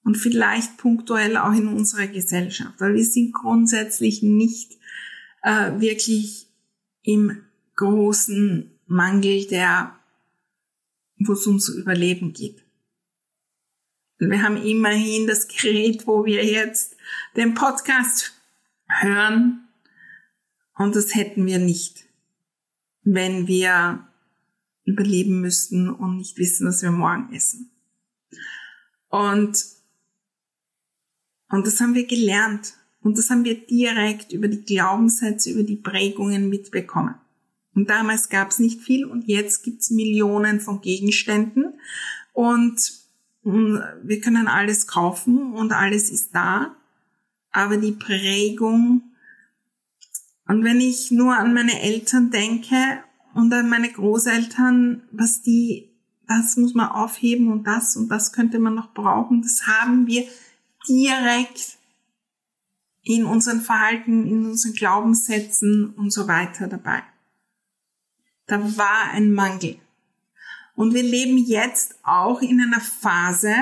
Und 0.04 0.16
vielleicht 0.16 0.76
punktuell 0.78 1.37
auch 1.37 1.52
in 1.52 1.68
unserer 1.68 2.07
Gesellschaft. 2.07 2.75
Weil 2.78 2.95
wir 2.95 3.04
sind 3.04 3.33
grundsätzlich 3.33 4.23
nicht 4.23 4.78
äh, 5.42 5.78
wirklich 5.80 6.47
im 7.02 7.45
großen 7.76 8.78
Mangel, 8.87 9.47
der, 9.47 9.99
wo 11.18 11.33
es 11.33 11.47
ums 11.47 11.68
Überleben 11.68 12.33
geht. 12.33 12.67
Wir 14.18 14.42
haben 14.42 14.56
immerhin 14.56 15.26
das 15.26 15.46
Gerät, 15.46 16.06
wo 16.06 16.25
wir 16.25 16.44
jetzt 16.44 16.96
den 17.37 17.54
Podcast 17.54 18.32
hören. 18.87 19.68
Und 20.76 20.96
das 20.96 21.14
hätten 21.14 21.46
wir 21.46 21.58
nicht, 21.58 22.04
wenn 23.02 23.46
wir 23.46 24.08
überleben 24.84 25.40
müssten 25.40 25.88
und 25.88 26.16
nicht 26.16 26.38
wissen, 26.38 26.66
was 26.66 26.82
wir 26.82 26.90
morgen 26.90 27.32
essen. 27.32 27.70
Und, 29.08 29.64
und 31.50 31.66
das 31.66 31.80
haben 31.80 31.94
wir 31.94 32.06
gelernt. 32.06 32.75
Und 33.00 33.16
das 33.16 33.30
haben 33.30 33.44
wir 33.44 33.66
direkt 33.66 34.32
über 34.32 34.48
die 34.48 34.64
Glaubenssätze, 34.64 35.50
über 35.50 35.62
die 35.62 35.76
Prägungen 35.76 36.48
mitbekommen. 36.48 37.14
Und 37.75 37.88
damals 37.88 38.28
gab 38.28 38.50
es 38.50 38.58
nicht 38.58 38.80
viel 38.80 39.04
und 39.04 39.28
jetzt 39.28 39.62
gibt 39.62 39.82
es 39.82 39.90
Millionen 39.90 40.58
von 40.58 40.80
Gegenständen. 40.80 41.78
Und 42.32 42.97
wir 43.52 44.20
können 44.20 44.48
alles 44.48 44.86
kaufen 44.86 45.52
und 45.52 45.72
alles 45.72 46.10
ist 46.10 46.34
da, 46.34 46.76
aber 47.50 47.76
die 47.76 47.92
Prägung, 47.92 49.02
und 50.46 50.64
wenn 50.64 50.80
ich 50.80 51.10
nur 51.10 51.36
an 51.36 51.52
meine 51.52 51.80
Eltern 51.82 52.30
denke 52.30 52.74
und 53.34 53.52
an 53.52 53.68
meine 53.68 53.92
Großeltern, 53.92 55.02
was 55.12 55.42
die, 55.42 55.90
das 56.26 56.56
muss 56.56 56.74
man 56.74 56.88
aufheben 56.88 57.52
und 57.52 57.64
das 57.66 57.96
und 57.96 58.08
das 58.08 58.32
könnte 58.32 58.58
man 58.58 58.74
noch 58.74 58.94
brauchen, 58.94 59.42
das 59.42 59.66
haben 59.66 60.06
wir 60.06 60.26
direkt 60.88 61.76
in 63.02 63.24
unseren 63.24 63.60
Verhalten, 63.60 64.26
in 64.26 64.46
unseren 64.46 64.72
Glaubenssätzen 64.72 65.90
und 65.94 66.12
so 66.12 66.28
weiter 66.28 66.66
dabei. 66.66 67.02
Da 68.46 68.76
war 68.78 69.10
ein 69.12 69.32
Mangel. 69.32 69.78
Und 70.78 70.94
wir 70.94 71.02
leben 71.02 71.38
jetzt 71.38 71.97
auch 72.04 72.40
in 72.40 72.61
einer 72.61 72.80
Phase, 72.80 73.52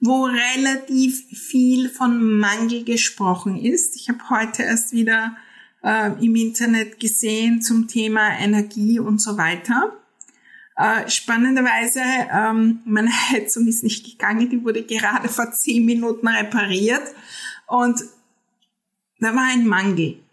wo 0.00 0.24
relativ 0.24 1.24
viel 1.28 1.88
von 1.88 2.36
Mangel 2.40 2.82
gesprochen 2.82 3.56
ist. 3.64 3.94
Ich 3.94 4.08
habe 4.08 4.18
heute 4.28 4.64
erst 4.64 4.92
wieder 4.92 5.36
äh, 5.84 6.10
im 6.20 6.34
Internet 6.34 6.98
gesehen 6.98 7.62
zum 7.62 7.86
Thema 7.86 8.36
Energie 8.40 8.98
und 8.98 9.20
so 9.20 9.38
weiter. 9.38 9.96
Äh, 10.76 11.08
spannenderweise, 11.08 12.00
ähm, 12.02 12.80
meine 12.84 13.12
Heizung 13.30 13.68
ist 13.68 13.84
nicht 13.84 14.04
gegangen, 14.04 14.50
die 14.50 14.64
wurde 14.64 14.82
gerade 14.82 15.28
vor 15.28 15.52
zehn 15.52 15.84
Minuten 15.84 16.26
repariert 16.26 17.04
und 17.68 18.02
da 19.20 19.32
war 19.32 19.44
ein 19.44 19.64
Mangel. 19.64 20.23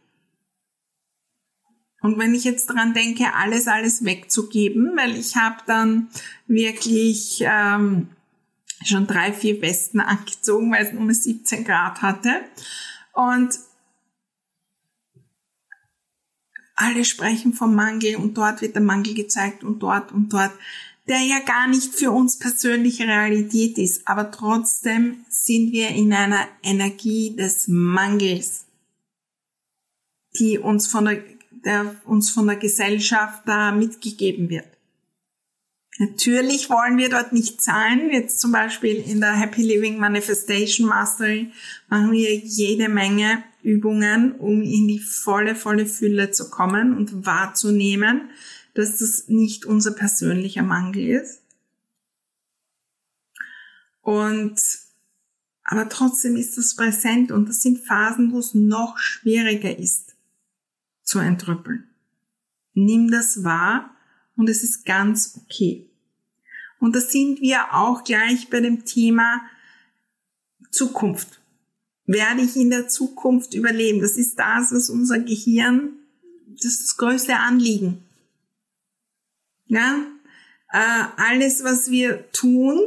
Und 2.01 2.17
wenn 2.17 2.34
ich 2.34 2.43
jetzt 2.43 2.67
dran 2.67 2.93
denke, 2.93 3.34
alles, 3.36 3.67
alles 3.67 4.03
wegzugeben, 4.03 4.93
weil 4.96 5.15
ich 5.15 5.36
habe 5.36 5.58
dann 5.67 6.10
wirklich 6.48 7.41
ähm, 7.41 8.10
schon 8.84 9.05
drei, 9.05 9.31
vier 9.31 9.62
Westen 9.62 10.00
angezogen, 10.00 10.72
weil 10.72 10.86
es 10.86 10.93
nur 10.93 11.13
17 11.13 11.63
Grad 11.63 12.01
hatte. 12.01 12.41
Und 13.13 13.58
alle 16.75 17.05
sprechen 17.05 17.53
vom 17.53 17.75
Mangel 17.75 18.15
und 18.15 18.36
dort 18.36 18.62
wird 18.62 18.74
der 18.74 18.81
Mangel 18.81 19.13
gezeigt 19.13 19.63
und 19.63 19.79
dort 19.79 20.12
und 20.12 20.34
dort, 20.34 20.51
der 21.08 21.20
ja 21.20 21.39
gar 21.39 21.67
nicht 21.67 21.93
für 21.93 22.12
uns 22.12 22.39
persönliche 22.39 23.03
Realität 23.03 23.77
ist. 23.77 24.08
Aber 24.08 24.31
trotzdem 24.31 25.25
sind 25.29 25.72
wir 25.72 25.89
in 25.89 26.13
einer 26.13 26.48
Energie 26.63 27.36
des 27.36 27.67
Mangels, 27.67 28.65
die 30.39 30.58
uns 30.58 30.88
von 30.88 31.05
der 31.05 31.24
der 31.65 31.96
uns 32.06 32.30
von 32.30 32.48
der 32.48 32.56
Gesellschaft 32.56 33.44
da 33.46 33.72
mitgegeben 33.72 34.50
wird. 34.50 34.65
Natürlich 36.00 36.70
wollen 36.70 36.98
wir 36.98 37.10
dort 37.10 37.34
nicht 37.34 37.62
sein. 37.62 38.10
Jetzt 38.12 38.39
zum 38.39 38.51
Beispiel 38.51 38.96
in 38.96 39.20
der 39.20 39.34
Happy 39.34 39.62
Living 39.62 40.00
Manifestation 40.00 40.88
Mastery 40.88 41.51
machen 41.89 42.12
wir 42.12 42.34
jede 42.36 42.89
Menge 42.89 43.44
Übungen, 43.62 44.32
um 44.34 44.62
in 44.63 44.88
die 44.88 45.00
volle, 45.00 45.53
volle 45.53 45.86
Fülle 45.86 46.32
zu 46.32 46.50
kommen 46.50 46.98
und 46.98 47.25
wahrzunehmen, 47.25 48.30
dass 48.74 48.98
das 48.98 49.27
nicht 49.27 49.65
unser 49.65 49.91
persönlicher 49.91 50.63
Mangel 50.63 51.08
ist. 51.10 51.41
Und, 54.01 54.60
aber 55.63 55.88
trotzdem 55.89 56.36
ist 56.36 56.58
das 56.58 56.75
präsent 56.75 57.32
und 57.32 57.48
das 57.48 57.62
sind 57.62 57.77
Phasen, 57.86 58.32
wo 58.32 58.39
es 58.39 58.56
noch 58.56 58.98
schwieriger 58.98 59.77
ist 59.77 60.11
zu 61.12 61.20
entrüppeln. 61.20 61.89
Nimm 62.74 63.12
das 63.12 63.44
wahr 63.44 63.94
und 64.38 64.50
es 64.50 64.63
ist 64.63 64.86
ganz 64.86 65.38
okay. 65.41 65.89
Und 66.80 66.96
da 66.96 67.01
sind 67.01 67.41
wir 67.41 67.74
auch 67.74 68.06
gleich 68.06 68.50
bei 68.50 68.62
dem 68.62 68.86
Thema 68.86 69.41
Zukunft. 70.72 71.41
Werde 72.06 72.41
ich 72.41 72.56
in 72.56 72.70
der 72.70 72.88
Zukunft 72.88 73.53
überleben? 73.53 74.00
Das 74.00 74.13
ist 74.13 74.39
das, 74.39 74.72
was 74.72 74.89
unser 74.89 75.20
Gehirn, 75.20 75.91
das 76.48 76.65
ist 76.65 76.84
das 76.84 76.98
größte 76.98 77.36
Anliegen. 77.36 78.03
Ja, 79.68 80.06
äh, 80.72 81.03
alles, 81.18 81.65
was 81.65 81.91
wir 81.91 82.32
tun, 82.32 82.80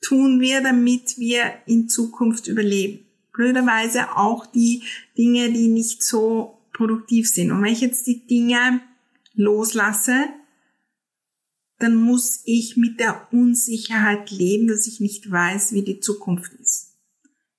tun 0.00 0.40
wir, 0.40 0.60
damit 0.60 1.18
wir 1.18 1.54
in 1.66 1.88
Zukunft 1.88 2.48
überleben. 2.48 3.06
Blöderweise 3.32 4.16
auch 4.16 4.44
die 4.44 4.82
Dinge, 5.16 5.52
die 5.52 5.68
nicht 5.68 6.02
so 6.02 6.53
produktiv 6.74 7.30
sind. 7.30 7.50
Und 7.50 7.62
wenn 7.62 7.72
ich 7.72 7.80
jetzt 7.80 8.06
die 8.06 8.26
Dinge 8.26 8.80
loslasse, 9.32 10.26
dann 11.78 11.96
muss 11.96 12.42
ich 12.44 12.76
mit 12.76 13.00
der 13.00 13.28
Unsicherheit 13.32 14.30
leben, 14.30 14.68
dass 14.68 14.86
ich 14.86 15.00
nicht 15.00 15.30
weiß, 15.30 15.72
wie 15.72 15.82
die 15.82 16.00
Zukunft 16.00 16.52
ist. 16.54 16.92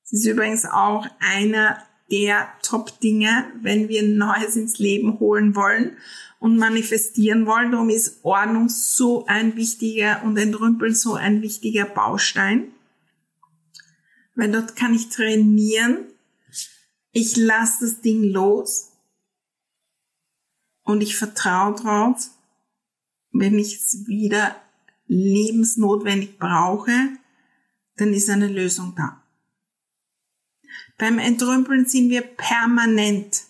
Das 0.04 0.14
ist 0.14 0.26
übrigens 0.26 0.66
auch 0.66 1.08
einer 1.20 1.78
der 2.12 2.48
Top-Dinge, 2.62 3.46
wenn 3.62 3.90
wir 3.90 4.04
Neues 4.04 4.56
ins 4.56 4.78
Leben 4.78 5.20
holen 5.20 5.56
wollen 5.56 5.98
und 6.40 6.58
manifestieren 6.58 7.46
wollen. 7.46 7.72
Darum 7.72 7.90
ist 7.90 8.24
Ordnung 8.24 8.70
so 8.70 9.26
ein 9.26 9.56
wichtiger 9.56 10.22
und 10.24 10.38
Entrümpeln 10.38 10.94
so 10.94 11.16
ein 11.16 11.42
wichtiger 11.42 11.86
Baustein. 11.86 12.72
Weil 14.36 14.52
dort 14.52 14.76
kann 14.76 14.94
ich 14.94 15.10
trainieren. 15.10 16.06
Ich 17.12 17.36
lasse 17.38 17.86
das 17.86 18.02
Ding 18.02 18.24
los 18.24 18.95
und 20.86 21.02
ich 21.02 21.18
vertraue 21.18 21.76
drauf, 21.76 22.30
wenn 23.32 23.60
ich 23.60 23.76
es 23.76 24.08
wieder 24.08 24.56
lebensnotwendig 25.08 26.40
brauche, 26.40 26.94
dann 27.98 28.14
ist 28.14 28.30
eine 28.30 28.48
Lösung 28.48 28.94
da. 28.96 29.22
Beim 30.98 31.20
Entrümpeln 31.20 31.86
sind 31.86 32.10
wir 32.10 32.22
permanent 32.22 33.44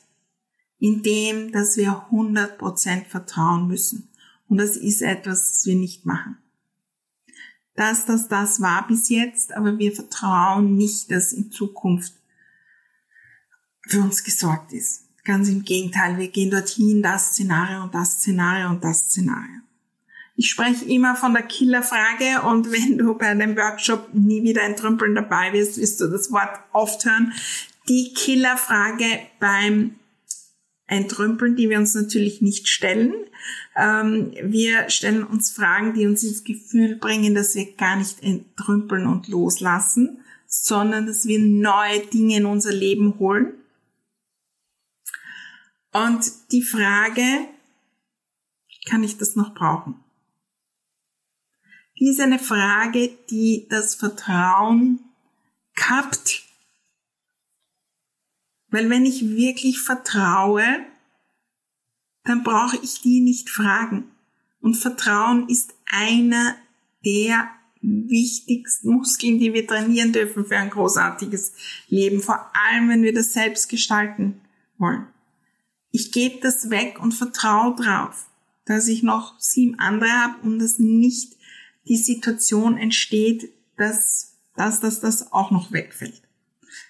in 0.80 1.04
dem, 1.04 1.51
dass 1.51 1.77
wir 1.77 2.08
100% 2.12 3.06
vertrauen 3.06 3.68
müssen. 3.68 4.10
Und 4.48 4.58
das 4.58 4.77
ist 4.77 5.01
etwas, 5.01 5.51
das 5.51 5.65
wir 5.65 5.75
nicht 5.75 6.06
machen. 6.06 6.38
Das, 7.75 8.06
das, 8.06 8.27
das 8.27 8.62
war 8.62 8.88
bis 8.88 9.10
jetzt, 9.10 9.54
aber 9.54 9.77
wir 9.77 9.94
vertrauen 9.94 10.75
nicht, 10.75 11.12
dass 11.12 11.34
in 11.34 11.51
Zukunft 11.51 12.13
für 13.82 14.01
uns 14.01 14.24
gesorgt 14.24 14.72
ist. 14.74 15.05
Ganz 15.25 15.50
im 15.50 15.63
Gegenteil, 15.63 16.17
wir 16.17 16.27
gehen 16.27 16.51
dorthin, 16.51 17.01
das 17.01 17.32
Szenario 17.32 17.84
und 17.84 17.94
das 17.94 18.20
Szenario 18.20 18.70
und 18.70 18.84
das 18.84 19.00
Szenario. 19.10 19.62
Ich 20.36 20.50
spreche 20.50 20.86
immer 20.86 21.15
von 21.15 21.34
der 21.34 21.44
Killerfrage 21.44 22.44
und 22.48 22.72
wenn 22.72 22.98
du 22.98 23.17
bei 23.17 23.34
dem 23.34 23.58
Workshop 23.58 24.13
nie 24.13 24.44
wieder 24.44 24.63
ein 24.63 24.75
Trümpeln 24.75 25.15
dabei 25.15 25.51
wirst, 25.53 25.79
wirst 25.79 26.00
du 26.00 26.08
das 26.08 26.32
Wort 26.32 26.60
oft 26.74 27.06
hören. 27.06 27.34
Die 27.89 28.13
Killerfrage 28.13 29.06
beim 29.39 29.95
Entrümpeln, 30.88 31.56
die 31.56 31.69
wir 31.69 31.80
uns 31.80 31.95
natürlich 31.95 32.41
nicht 32.41 32.67
stellen. 32.67 33.13
Ähm, 33.76 34.32
wir 34.43 34.89
stellen 34.89 35.23
uns 35.23 35.50
Fragen, 35.50 35.95
die 35.95 36.06
uns 36.06 36.23
ins 36.23 36.43
Gefühl 36.43 36.97
bringen, 36.97 37.34
dass 37.34 37.56
wir 37.56 37.73
gar 37.76 37.95
nicht 37.95 38.21
entrümpeln 38.21 39.08
und 39.08 39.28
loslassen, 39.28 40.19
sondern 40.45 41.08
dass 41.08 41.26
wir 41.26 41.39
neue 41.39 42.06
Dinge 42.13 42.38
in 42.38 42.45
unser 42.45 42.71
Leben 42.71 43.17
holen. 43.17 43.54
Und 45.95 46.29
die 46.51 46.62
Frage, 46.62 47.47
kann 48.89 49.01
ich 49.01 49.17
das 49.17 49.38
noch 49.38 49.53
brauchen? 49.53 49.95
Die 51.97 52.10
ist 52.10 52.19
eine 52.19 52.38
Frage, 52.38 53.17
die 53.29 53.65
das 53.69 53.95
Vertrauen 53.95 54.99
kappt. 55.73 56.43
Weil 58.67 58.89
wenn 58.89 59.05
ich 59.05 59.21
wirklich 59.21 59.79
vertraue, 59.79 60.65
dann 62.25 62.43
brauche 62.43 62.75
ich 62.75 62.99
die 62.99 63.21
nicht 63.21 63.49
fragen. 63.49 64.12
Und 64.60 64.75
Vertrauen 64.75 65.47
ist 65.47 65.75
einer 65.86 66.58
der 67.05 67.49
wichtigsten 67.79 68.89
Muskeln, 68.89 69.39
die 69.39 69.53
wir 69.53 69.65
trainieren 69.65 70.12
dürfen 70.12 70.45
für 70.45 70.58
ein 70.58 70.71
großartiges 70.71 71.53
Leben. 71.88 72.21
Vor 72.21 72.51
allem, 72.53 72.89
wenn 72.89 73.03
wir 73.03 73.13
das 73.13 73.31
selbst 73.31 73.69
gestalten 73.69 74.41
wollen. 74.77 75.08
Ich 75.95 76.12
gebe 76.12 76.41
das 76.41 76.69
weg 76.69 76.99
und 77.01 77.13
vertraue 77.13 77.73
drauf, 77.73 78.25
dass 78.65 78.89
ich 78.89 79.01
noch 79.01 79.39
sieben 79.39 79.79
andere 79.79 80.12
habe 80.12 80.41
und 80.41 80.60
das 80.60 80.77
nicht 80.77 81.38
die 81.88 81.95
Situation 81.95 82.77
entsteht, 82.77 83.53
dass, 83.77 84.36
dass, 84.58 84.81
dass 84.81 84.99
das 84.99 85.31
auch 85.31 85.51
noch 85.51 85.71
wegfällt. 85.71 86.21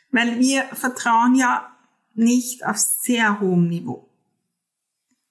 Weil 0.09 0.39
wir 0.39 0.63
vertrauen 0.73 1.35
ja 1.35 1.71
nicht 2.15 2.65
auf 2.65 2.79
sehr 2.79 3.39
hohem 3.39 3.67
Niveau. 3.67 4.09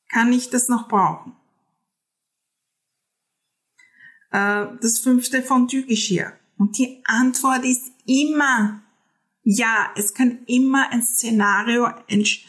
Kann 0.09 0.33
ich 0.33 0.51
das 0.51 0.69
noch 0.69 0.87
brauchen? 0.87 1.35
Äh, 4.31 4.67
das 4.81 5.01
fünfte 5.01 5.43
Fondue-Geschirr. 5.43 6.33
Und 6.59 6.79
die 6.79 7.03
Antwort 7.07 7.65
ist 7.65 7.91
immer 8.07 8.83
ja. 9.43 9.91
Es 9.97 10.15
kann 10.15 10.45
immer 10.47 10.91
ein 10.91 11.03
Szenario 11.03 11.89
entstehen 12.07 12.49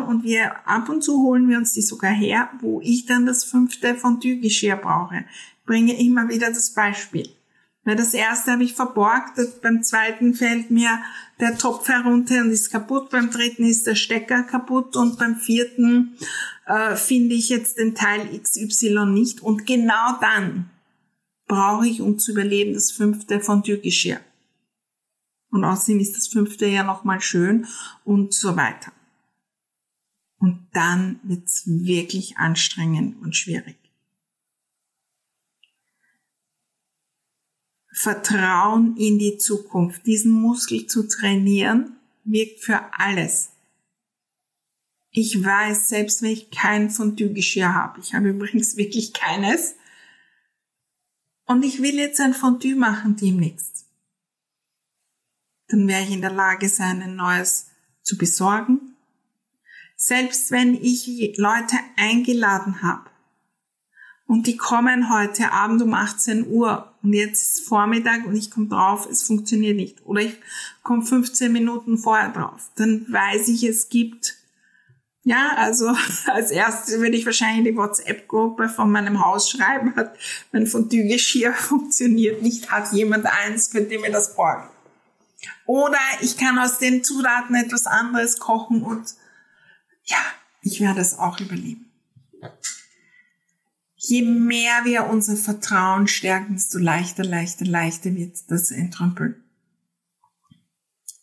und 0.00 0.22
wir 0.22 0.68
ab 0.68 0.88
und 0.88 1.02
zu 1.02 1.22
holen 1.22 1.48
wir 1.48 1.56
uns 1.56 1.72
die 1.72 1.82
sogar 1.82 2.12
her, 2.12 2.50
wo 2.60 2.80
ich 2.82 3.06
dann 3.06 3.26
das 3.26 3.44
fünfte 3.44 3.94
Fondue-Geschirr 3.94 4.76
brauche 4.76 5.24
bringe 5.66 6.00
immer 6.00 6.28
wieder 6.28 6.48
das 6.48 6.72
Beispiel. 6.72 7.28
Weil 7.84 7.96
das 7.96 8.14
erste 8.14 8.52
habe 8.52 8.64
ich 8.64 8.74
verborgt, 8.74 9.38
beim 9.62 9.82
zweiten 9.82 10.34
fällt 10.34 10.70
mir 10.70 10.98
der 11.38 11.56
Topf 11.58 11.88
herunter 11.88 12.40
und 12.40 12.50
ist 12.50 12.70
kaputt, 12.70 13.10
beim 13.10 13.30
dritten 13.30 13.64
ist 13.64 13.86
der 13.86 13.94
Stecker 13.94 14.42
kaputt 14.42 14.96
und 14.96 15.18
beim 15.18 15.36
vierten 15.36 16.16
äh, 16.66 16.96
finde 16.96 17.34
ich 17.34 17.48
jetzt 17.48 17.78
den 17.78 17.94
Teil 17.94 18.26
XY 18.40 19.06
nicht. 19.06 19.40
Und 19.40 19.66
genau 19.66 20.18
dann 20.20 20.70
brauche 21.46 21.86
ich, 21.86 22.00
um 22.00 22.18
zu 22.18 22.32
überleben, 22.32 22.74
das 22.74 22.90
fünfte 22.90 23.40
von 23.40 23.62
Türgeschirr. 23.62 24.20
Und 25.50 25.64
außerdem 25.64 26.00
ist 26.00 26.16
das 26.16 26.26
fünfte 26.26 26.66
ja 26.66 26.82
nochmal 26.82 27.20
schön 27.20 27.66
und 28.04 28.34
so 28.34 28.56
weiter. 28.56 28.90
Und 30.46 30.68
dann 30.74 31.18
wird's 31.24 31.64
wirklich 31.66 32.36
anstrengend 32.36 33.20
und 33.20 33.34
schwierig. 33.34 33.76
Vertrauen 37.90 38.96
in 38.96 39.18
die 39.18 39.38
Zukunft. 39.38 40.06
Diesen 40.06 40.30
Muskel 40.30 40.86
zu 40.86 41.08
trainieren, 41.08 41.96
wirkt 42.22 42.60
für 42.60 42.80
alles. 42.92 43.50
Ich 45.10 45.44
weiß, 45.44 45.88
selbst 45.88 46.22
wenn 46.22 46.30
ich 46.30 46.52
kein 46.52 46.90
Fondue-Geschirr 46.90 47.74
habe, 47.74 47.98
ich 47.98 48.14
habe 48.14 48.28
übrigens 48.28 48.76
wirklich 48.76 49.12
keines, 49.12 49.74
und 51.46 51.64
ich 51.64 51.82
will 51.82 51.96
jetzt 51.96 52.20
ein 52.20 52.34
Fondue 52.34 52.76
machen 52.76 53.16
demnächst, 53.16 53.88
dann 55.66 55.88
werde 55.88 56.06
ich 56.06 56.12
in 56.12 56.20
der 56.20 56.30
Lage 56.30 56.68
sein, 56.68 57.02
ein 57.02 57.16
neues 57.16 57.66
zu 58.04 58.16
besorgen. 58.16 58.95
Selbst 60.06 60.52
wenn 60.52 60.76
ich 60.76 61.34
Leute 61.36 61.76
eingeladen 61.96 62.80
habe, 62.80 63.10
und 64.28 64.46
die 64.46 64.56
kommen 64.56 65.12
heute 65.12 65.50
Abend 65.50 65.82
um 65.82 65.94
18 65.94 66.46
Uhr 66.46 66.94
und 67.02 67.12
jetzt 67.12 67.58
ist 67.58 67.66
Vormittag 67.66 68.24
und 68.24 68.36
ich 68.36 68.52
komme 68.52 68.68
drauf, 68.68 69.08
es 69.10 69.24
funktioniert 69.24 69.74
nicht. 69.74 70.06
Oder 70.06 70.20
ich 70.20 70.38
komme 70.84 71.04
15 71.04 71.52
Minuten 71.52 71.98
vorher 71.98 72.30
drauf. 72.30 72.70
Dann 72.76 73.04
weiß 73.08 73.48
ich, 73.48 73.64
es 73.64 73.88
gibt, 73.88 74.36
ja, 75.24 75.54
also 75.56 75.92
als 76.26 76.52
erstes 76.52 77.00
würde 77.00 77.16
ich 77.16 77.26
wahrscheinlich 77.26 77.72
die 77.72 77.76
WhatsApp-Gruppe 77.76 78.68
von 78.68 78.92
meinem 78.92 79.24
Haus 79.24 79.50
schreiben, 79.50 79.96
hat 79.96 80.16
mein 80.52 80.68
Fondue-Geschirr 80.68 81.52
funktioniert 81.52 82.42
nicht, 82.42 82.70
hat 82.70 82.92
jemand 82.92 83.26
eins, 83.26 83.72
könnt 83.72 83.90
ihr 83.90 84.00
mir 84.00 84.12
das 84.12 84.36
borgen. 84.36 84.68
Oder 85.66 85.98
ich 86.20 86.36
kann 86.36 86.60
aus 86.60 86.78
den 86.78 87.02
Zutaten 87.02 87.56
etwas 87.56 87.86
anderes 87.86 88.38
kochen 88.38 88.84
und 88.84 89.16
ja, 90.06 90.18
ich 90.62 90.80
werde 90.80 91.00
es 91.00 91.18
auch 91.18 91.40
überleben. 91.40 91.86
je 93.96 94.22
mehr 94.22 94.84
wir 94.84 95.06
unser 95.06 95.36
Vertrauen 95.36 96.06
stärken, 96.06 96.54
desto 96.54 96.78
leichter, 96.78 97.24
leichter, 97.24 97.64
leichter 97.64 98.14
wird 98.14 98.36
das 98.48 98.70
entrümpeln. 98.70 99.42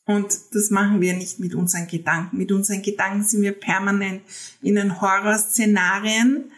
Und 0.05 0.37
das 0.51 0.69
machen 0.69 0.99
wir 0.99 1.13
nicht 1.13 1.39
mit 1.39 1.55
unseren 1.55 1.87
Gedanken. 1.87 2.37
Mit 2.37 2.51
unseren 2.51 2.81
Gedanken 2.81 3.23
sind 3.23 3.41
wir 3.41 3.53
permanent 3.53 4.21
in 4.61 4.75
den 4.75 4.99
Horrorszenarien 4.99 6.51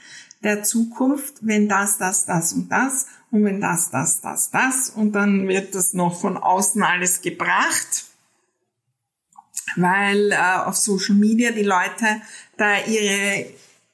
der 0.43 0.63
Zukunft, 0.63 1.35
wenn 1.41 1.69
das, 1.69 1.97
das, 1.99 2.25
das 2.25 2.53
und 2.53 2.71
das 2.71 3.05
und 3.29 3.43
wenn 3.45 3.61
das, 3.61 3.91
das, 3.91 4.21
das, 4.21 4.49
das 4.49 4.89
und 4.89 5.11
dann 5.13 5.47
wird 5.47 5.75
das 5.75 5.93
noch 5.93 6.19
von 6.19 6.37
außen 6.37 6.81
alles 6.81 7.21
gebracht, 7.21 8.05
weil 9.75 10.31
äh, 10.31 10.35
auf 10.37 10.75
Social 10.75 11.15
Media 11.15 11.51
die 11.51 11.63
Leute 11.63 12.21
da 12.57 12.83
ihre 12.85 13.45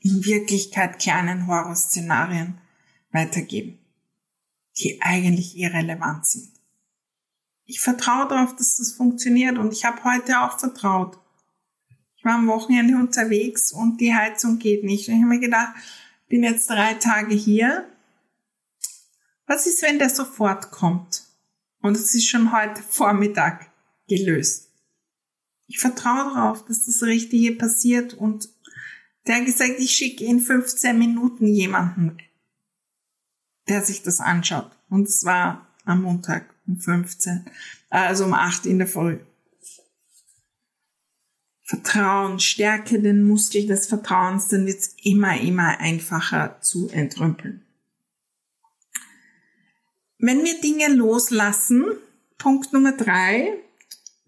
in 0.02 0.26
Wirklichkeit 0.26 1.00
kleinen 1.00 1.48
Horrorszenarien 1.48 2.58
weitergeben, 3.12 3.78
die 4.78 5.02
eigentlich 5.02 5.58
irrelevant 5.58 6.26
sind. 6.26 6.50
Ich 7.66 7.80
vertraue 7.80 8.28
darauf, 8.28 8.56
dass 8.56 8.78
das 8.78 8.92
funktioniert 8.94 9.58
und 9.58 9.74
ich 9.74 9.86
habe 9.86 10.04
heute 10.04 10.42
auch 10.42 10.60
vertraut. 10.60 11.18
Ich 12.18 12.26
war 12.26 12.36
am 12.36 12.48
Wochenende 12.48 12.96
unterwegs 12.96 13.72
und 13.72 14.02
die 14.02 14.14
Heizung 14.14 14.60
geht 14.60 14.84
nicht. 14.84 15.08
Und 15.08 15.16
ich 15.16 15.22
habe 15.22 15.34
mir 15.34 15.40
gedacht, 15.40 15.74
bin 16.28 16.44
jetzt 16.44 16.70
drei 16.70 16.94
Tage 16.96 17.36
hier. 17.36 17.88
Was 19.48 19.68
ist, 19.68 19.82
wenn 19.82 20.00
der 20.00 20.10
sofort 20.10 20.72
kommt? 20.72 21.24
Und 21.82 21.98
es 21.98 22.14
ist 22.14 22.28
schon 22.28 22.52
heute 22.52 22.82
Vormittag 22.84 23.72
gelöst. 24.08 24.71
Ich 25.72 25.80
vertraue 25.80 26.34
darauf, 26.34 26.66
dass 26.66 26.84
das 26.84 27.02
Richtige 27.04 27.54
passiert 27.54 28.14
und 28.14 28.50
der 29.26 29.38
hat 29.38 29.46
gesagt, 29.46 29.76
ich 29.78 29.92
schicke 29.92 30.26
in 30.26 30.42
15 30.42 31.00
Minuten 31.00 31.48
jemanden, 31.48 32.18
der 33.70 33.82
sich 33.82 34.04
das 34.04 34.20
anschaut. 34.20 34.70
Und 34.90 35.08
es 35.08 35.24
war 35.24 35.66
am 35.86 36.02
Montag 36.02 36.54
um 36.68 36.78
15, 36.78 37.46
also 37.90 38.26
um 38.26 38.34
8 38.34 38.66
in 38.66 38.80
der 38.80 38.88
Früh. 38.88 39.20
Vertrauen, 41.62 42.42
stärke 42.42 43.02
den 43.02 43.24
Muskel 43.24 43.66
des 43.66 43.88
Vertrauens, 43.88 44.50
dann 44.50 44.66
wird 44.66 44.80
es 44.80 44.96
immer, 45.04 45.40
immer 45.40 45.80
einfacher 45.80 46.60
zu 46.60 46.90
entrümpeln. 46.90 47.66
Wenn 50.18 50.44
wir 50.44 50.60
Dinge 50.60 50.94
loslassen, 50.94 51.86
Punkt 52.38 52.74
Nummer 52.74 52.92
drei, 52.92 53.58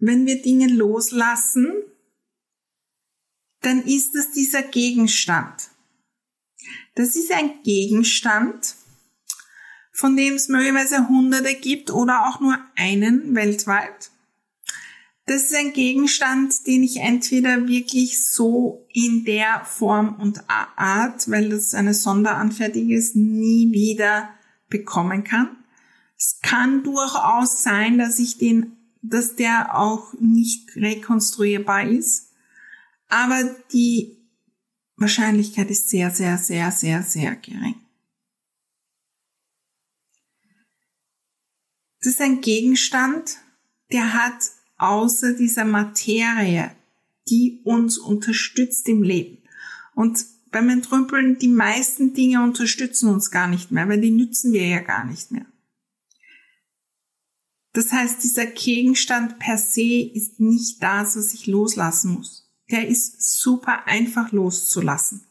wenn 0.06 0.26
wir 0.26 0.42
Dinge 0.42 0.68
loslassen, 0.68 1.72
dann 3.60 3.82
ist 3.82 4.14
es 4.14 4.32
dieser 4.32 4.62
Gegenstand. 4.62 5.70
Das 6.94 7.16
ist 7.16 7.32
ein 7.32 7.62
Gegenstand, 7.62 8.74
von 9.92 10.16
dem 10.16 10.34
es 10.34 10.48
möglicherweise 10.48 11.08
Hunderte 11.08 11.54
gibt 11.54 11.90
oder 11.90 12.28
auch 12.28 12.40
nur 12.40 12.58
einen 12.76 13.34
weltweit. 13.34 14.10
Das 15.26 15.44
ist 15.44 15.54
ein 15.54 15.72
Gegenstand, 15.72 16.66
den 16.66 16.82
ich 16.82 16.98
entweder 16.98 17.66
wirklich 17.66 18.30
so 18.30 18.86
in 18.92 19.24
der 19.24 19.64
Form 19.64 20.16
und 20.20 20.42
Art, 20.48 21.30
weil 21.30 21.48
das 21.48 21.72
eine 21.72 21.94
Sonderanfertigung 21.94 22.90
ist, 22.90 23.16
nie 23.16 23.72
wieder 23.72 24.28
bekommen 24.68 25.24
kann. 25.24 25.56
Es 26.16 26.40
kann 26.42 26.82
durchaus 26.82 27.62
sein, 27.62 27.96
dass 27.96 28.18
ich 28.18 28.36
den, 28.36 28.76
dass 29.06 29.36
der 29.36 29.78
auch 29.78 30.14
nicht 30.18 30.76
rekonstruierbar 30.76 31.88
ist. 31.88 32.32
Aber 33.08 33.44
die 33.72 34.16
Wahrscheinlichkeit 34.96 35.70
ist 35.70 35.90
sehr, 35.90 36.10
sehr, 36.10 36.38
sehr, 36.38 36.72
sehr, 36.72 37.02
sehr 37.02 37.36
gering. 37.36 37.76
Das 42.00 42.14
ist 42.14 42.20
ein 42.20 42.40
Gegenstand, 42.40 43.36
der 43.92 44.14
hat 44.14 44.50
außer 44.78 45.34
dieser 45.34 45.64
Materie, 45.64 46.74
die 47.28 47.60
uns 47.64 47.98
unterstützt 47.98 48.88
im 48.88 49.02
Leben. 49.02 49.38
Und 49.94 50.24
beim 50.50 50.68
Entrümpeln, 50.70 51.38
die 51.38 51.48
meisten 51.48 52.14
Dinge 52.14 52.42
unterstützen 52.42 53.08
uns 53.08 53.30
gar 53.30 53.48
nicht 53.48 53.70
mehr, 53.70 53.88
weil 53.88 54.00
die 54.00 54.10
nützen 54.10 54.52
wir 54.52 54.66
ja 54.66 54.80
gar 54.80 55.04
nicht 55.04 55.30
mehr. 55.30 55.46
Das 57.74 57.92
heißt, 57.92 58.24
dieser 58.24 58.46
Gegenstand 58.46 59.38
per 59.38 59.58
se 59.58 60.10
ist 60.14 60.40
nicht 60.40 60.82
das, 60.82 61.16
was 61.16 61.34
ich 61.34 61.46
loslassen 61.46 62.14
muss. 62.14 62.50
Der 62.70 62.88
ist 62.88 63.38
super 63.38 63.86
einfach 63.86 64.32
loszulassen. 64.32 65.26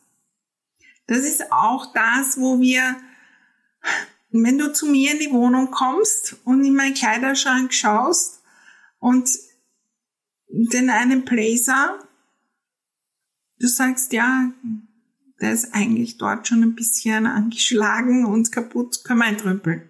Das 1.07 1.19
ist 1.19 1.51
auch 1.51 1.93
das, 1.93 2.37
wo 2.37 2.59
wir 2.59 2.95
wenn 4.33 4.57
du 4.57 4.73
zu 4.73 4.87
mir 4.87 5.13
in 5.13 5.19
die 5.19 5.31
Wohnung 5.31 5.69
kommst 5.69 6.37
und 6.43 6.65
in 6.65 6.73
meinen 6.73 6.95
Kleiderschrank 6.95 7.71
schaust 7.71 8.41
und 8.99 9.29
den 10.49 10.89
einen 10.89 11.23
Blazer, 11.23 11.99
du 13.59 13.67
sagst, 13.67 14.11
ja, 14.11 14.51
der 15.39 15.53
ist 15.53 15.73
eigentlich 15.73 16.17
dort 16.17 16.47
schon 16.47 16.63
ein 16.63 16.75
bisschen 16.75 17.27
angeschlagen 17.27 18.25
und 18.25 18.51
kaputt, 18.51 19.03
können 19.03 19.19
wir 19.19 19.27
entrümpeln. 19.27 19.89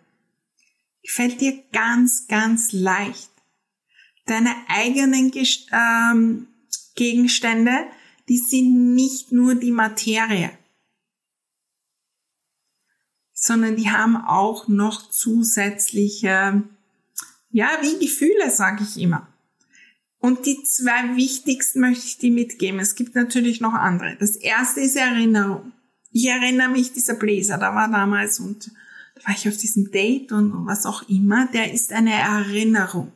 Gefällt 1.04 1.42
dir 1.42 1.63
ganz, 1.72 2.28
ganz 2.28 2.72
leicht. 2.72 3.30
Deine 4.26 4.56
eigenen 4.68 5.32
ähm, 5.72 6.48
Gegenstände, 6.96 7.86
die 8.30 8.38
sind 8.38 8.96
nicht 8.96 9.32
nur 9.32 9.56
die 9.56 9.72
Materie 9.72 10.58
sondern 13.44 13.76
die 13.76 13.89
haben 13.89 14.16
auch 14.16 14.70
noch 14.70 15.10
zusätzliche, 15.10 16.63
ja, 17.52 17.70
wie 17.82 18.00
Gefühle, 18.00 18.50
sage 18.50 18.84
ich 18.84 19.02
immer. 19.02 19.28
Und 20.18 20.46
die 20.46 20.63
zwei 20.63 21.18
wichtigsten 21.18 21.82
möchte 21.82 22.06
ich 22.06 22.18
dir 22.18 22.32
mitgeben. 22.32 22.80
Es 22.80 22.96
gibt 22.96 23.16
natürlich 23.16 23.60
noch 23.60 23.74
andere. 23.74 24.16
Das 24.18 24.38
erste 24.38 24.80
ist 24.80 24.96
Erinnerung. 24.96 25.74
Ich 26.12 26.26
erinnere 26.28 26.70
mich, 26.70 26.94
dieser 26.94 27.16
Bläser, 27.16 27.58
da 27.58 27.76
war 27.76 27.92
damals 27.92 28.39
und 28.39 28.72
war 29.25 29.36
ich 29.36 29.47
auf 29.47 29.57
diesem 29.57 29.91
Date 29.91 30.31
und 30.31 30.65
was 30.65 30.86
auch 30.86 31.07
immer, 31.09 31.47
der 31.47 31.73
ist 31.73 31.93
eine 31.93 32.13
Erinnerung. 32.13 33.12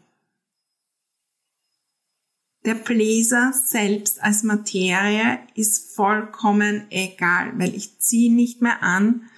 Der 2.65 2.75
Bläser 2.75 3.53
selbst 3.53 4.21
als 4.21 4.43
Materie 4.43 5.39
ist 5.55 5.95
vollkommen 5.95 6.85
egal, 6.89 7.57
weil 7.57 7.73
ich 7.73 7.99
ziehe 7.99 8.33
nicht 8.33 8.61
mehr 8.61 8.83
an, 8.83 9.29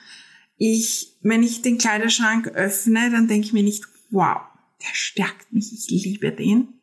ich, 0.58 1.18
wenn 1.22 1.42
ich 1.42 1.62
den 1.62 1.78
Kleiderschrank 1.78 2.48
öffne, 2.50 3.10
dann 3.12 3.28
denke 3.28 3.48
ich 3.48 3.54
mir 3.54 3.64
nicht, 3.64 3.86
wow, 4.10 4.42
der 4.82 4.94
stärkt 4.94 5.54
mich, 5.54 5.72
ich 5.74 5.90
liebe 5.90 6.32
den. 6.32 6.80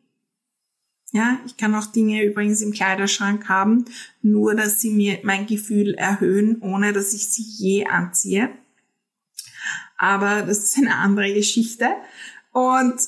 Ja, 1.11 1.39
ich 1.45 1.57
kann 1.57 1.73
auch 1.75 1.85
Dinge 1.85 2.23
übrigens 2.23 2.61
im 2.61 2.71
Kleiderschrank 2.71 3.47
haben, 3.47 3.85
nur 4.21 4.55
dass 4.55 4.81
sie 4.81 4.91
mir 4.91 5.19
mein 5.23 5.47
Gefühl 5.47 5.93
erhöhen, 5.93 6.61
ohne 6.61 6.91
dass 6.91 7.13
ich 7.13 7.29
sie 7.29 7.43
je 7.43 7.85
anziehe. 7.85 8.49
Aber 9.97 10.43
das 10.43 10.59
ist 10.59 10.77
eine 10.77 10.95
andere 10.95 11.33
Geschichte. 11.33 11.89
Und 12.51 12.99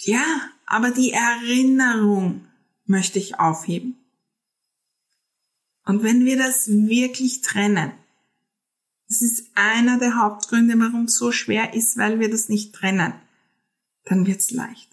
ja, 0.00 0.24
aber 0.66 0.90
die 0.90 1.12
Erinnerung 1.12 2.46
möchte 2.84 3.18
ich 3.18 3.38
aufheben. 3.38 3.96
Und 5.84 6.02
wenn 6.02 6.24
wir 6.24 6.36
das 6.36 6.68
wirklich 6.68 7.42
trennen, 7.42 7.92
das 9.08 9.22
ist 9.22 9.50
einer 9.54 9.98
der 9.98 10.16
Hauptgründe, 10.16 10.78
warum 10.78 11.04
es 11.04 11.16
so 11.16 11.30
schwer 11.30 11.74
ist, 11.74 11.96
weil 11.96 12.18
wir 12.18 12.28
das 12.28 12.48
nicht 12.48 12.74
trennen. 12.74 13.14
Dann 14.04 14.26
wird's 14.26 14.50
leicht. 14.50 14.90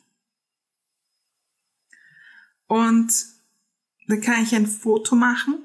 Und 2.68 3.12
da 4.08 4.18
kann 4.18 4.44
ich 4.44 4.54
ein 4.56 4.68
Foto 4.68 5.16
machen. 5.16 5.60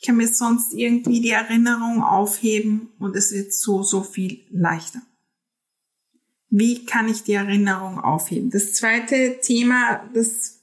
Ich 0.00 0.06
kann 0.06 0.16
mir 0.16 0.28
sonst 0.28 0.72
irgendwie 0.72 1.20
die 1.20 1.30
Erinnerung 1.30 2.02
aufheben 2.02 2.88
und 2.98 3.14
es 3.16 3.32
wird 3.32 3.52
so, 3.52 3.82
so 3.82 4.02
viel 4.02 4.40
leichter. 4.50 5.02
Wie 6.48 6.86
kann 6.86 7.08
ich 7.08 7.22
die 7.22 7.34
Erinnerung 7.34 8.00
aufheben? 8.00 8.50
Das 8.50 8.72
zweite 8.72 9.40
Thema, 9.42 10.08
das 10.14 10.62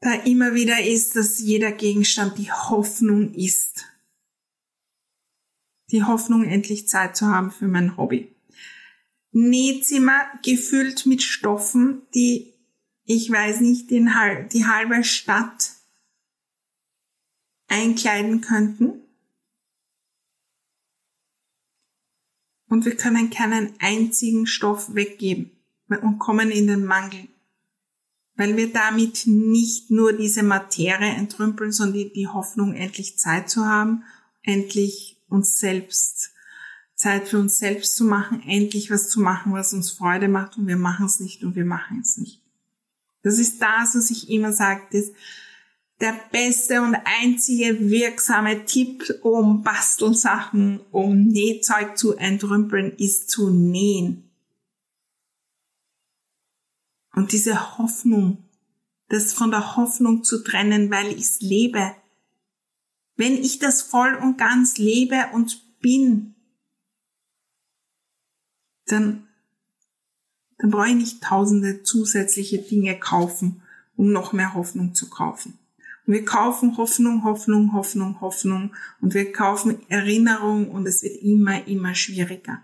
da 0.00 0.12
immer 0.12 0.54
wieder 0.54 0.84
ist, 0.84 1.16
dass 1.16 1.38
jeder 1.38 1.72
Gegenstand 1.72 2.38
die 2.38 2.52
Hoffnung 2.52 3.32
ist 3.34 3.86
die 5.90 6.04
Hoffnung, 6.04 6.44
endlich 6.44 6.88
Zeit 6.88 7.16
zu 7.16 7.26
haben 7.26 7.50
für 7.50 7.66
mein 7.66 7.96
Hobby. 7.96 8.28
Nähzimmer 9.32 10.20
gefüllt 10.42 11.06
mit 11.06 11.22
Stoffen, 11.22 12.02
die, 12.14 12.52
ich 13.04 13.30
weiß 13.30 13.60
nicht, 13.60 13.90
die 13.90 14.06
halbe 14.10 15.04
Stadt 15.04 15.72
einkleiden 17.68 18.40
könnten. 18.40 19.02
Und 22.68 22.84
wir 22.84 22.96
können 22.96 23.30
keinen 23.30 23.72
einzigen 23.78 24.46
Stoff 24.46 24.94
weggeben 24.94 25.52
und 25.88 26.18
kommen 26.18 26.50
in 26.50 26.66
den 26.66 26.84
Mangel. 26.84 27.28
Weil 28.34 28.56
wir 28.56 28.72
damit 28.72 29.26
nicht 29.26 29.90
nur 29.90 30.12
diese 30.12 30.42
Materie 30.42 31.14
entrümpeln, 31.14 31.72
sondern 31.72 32.12
die 32.12 32.28
Hoffnung, 32.28 32.74
endlich 32.74 33.18
Zeit 33.18 33.48
zu 33.48 33.64
haben, 33.64 34.04
endlich 34.42 35.20
uns 35.28 35.58
selbst, 35.58 36.32
Zeit 36.94 37.28
für 37.28 37.38
uns 37.38 37.58
selbst 37.58 37.96
zu 37.96 38.04
machen, 38.04 38.42
endlich 38.46 38.90
was 38.90 39.08
zu 39.08 39.20
machen, 39.20 39.52
was 39.52 39.72
uns 39.72 39.90
Freude 39.90 40.28
macht 40.28 40.58
und 40.58 40.66
wir 40.66 40.76
machen 40.76 41.06
es 41.06 41.20
nicht 41.20 41.42
und 41.42 41.56
wir 41.56 41.64
machen 41.64 42.00
es 42.00 42.16
nicht. 42.16 42.42
Das 43.22 43.38
ist 43.38 43.60
das, 43.60 43.94
was 43.94 44.10
ich 44.10 44.30
immer 44.30 44.52
sage, 44.52 44.82
das 44.92 45.10
der 46.00 46.18
beste 46.30 46.80
und 46.80 46.94
einzige 46.94 47.90
wirksame 47.90 48.64
Tipp, 48.64 49.18
um 49.22 49.62
Bastelsachen, 49.62 50.80
um 50.92 51.24
Nähzeug 51.24 51.98
zu 51.98 52.14
entrümpeln, 52.14 52.94
ist 52.96 53.30
zu 53.30 53.50
nähen. 53.50 54.30
Und 57.14 57.32
diese 57.32 57.78
Hoffnung, 57.78 58.44
das 59.08 59.32
von 59.32 59.50
der 59.50 59.76
Hoffnung 59.76 60.22
zu 60.22 60.44
trennen, 60.44 60.90
weil 60.90 61.08
ich 61.08 61.20
es 61.22 61.40
lebe. 61.40 61.96
Wenn 63.16 63.32
ich 63.32 63.58
das 63.58 63.82
voll 63.82 64.14
und 64.14 64.38
ganz 64.38 64.78
lebe 64.78 65.26
und 65.32 65.80
bin, 65.80 66.36
dann, 68.86 69.26
dann 70.58 70.70
brauche 70.70 70.90
ich 70.90 70.94
nicht 70.94 71.22
tausende 71.22 71.82
zusätzliche 71.82 72.58
Dinge 72.58 72.96
kaufen, 73.00 73.62
um 73.96 74.12
noch 74.12 74.32
mehr 74.32 74.54
Hoffnung 74.54 74.94
zu 74.94 75.10
kaufen. 75.10 75.58
Wir 76.08 76.24
kaufen 76.24 76.78
Hoffnung, 76.78 77.22
Hoffnung, 77.22 77.74
Hoffnung, 77.74 78.22
Hoffnung 78.22 78.74
und 79.02 79.12
wir 79.12 79.30
kaufen 79.30 79.78
Erinnerung 79.90 80.70
und 80.70 80.86
es 80.86 81.02
wird 81.02 81.20
immer, 81.22 81.66
immer 81.68 81.94
schwieriger. 81.94 82.62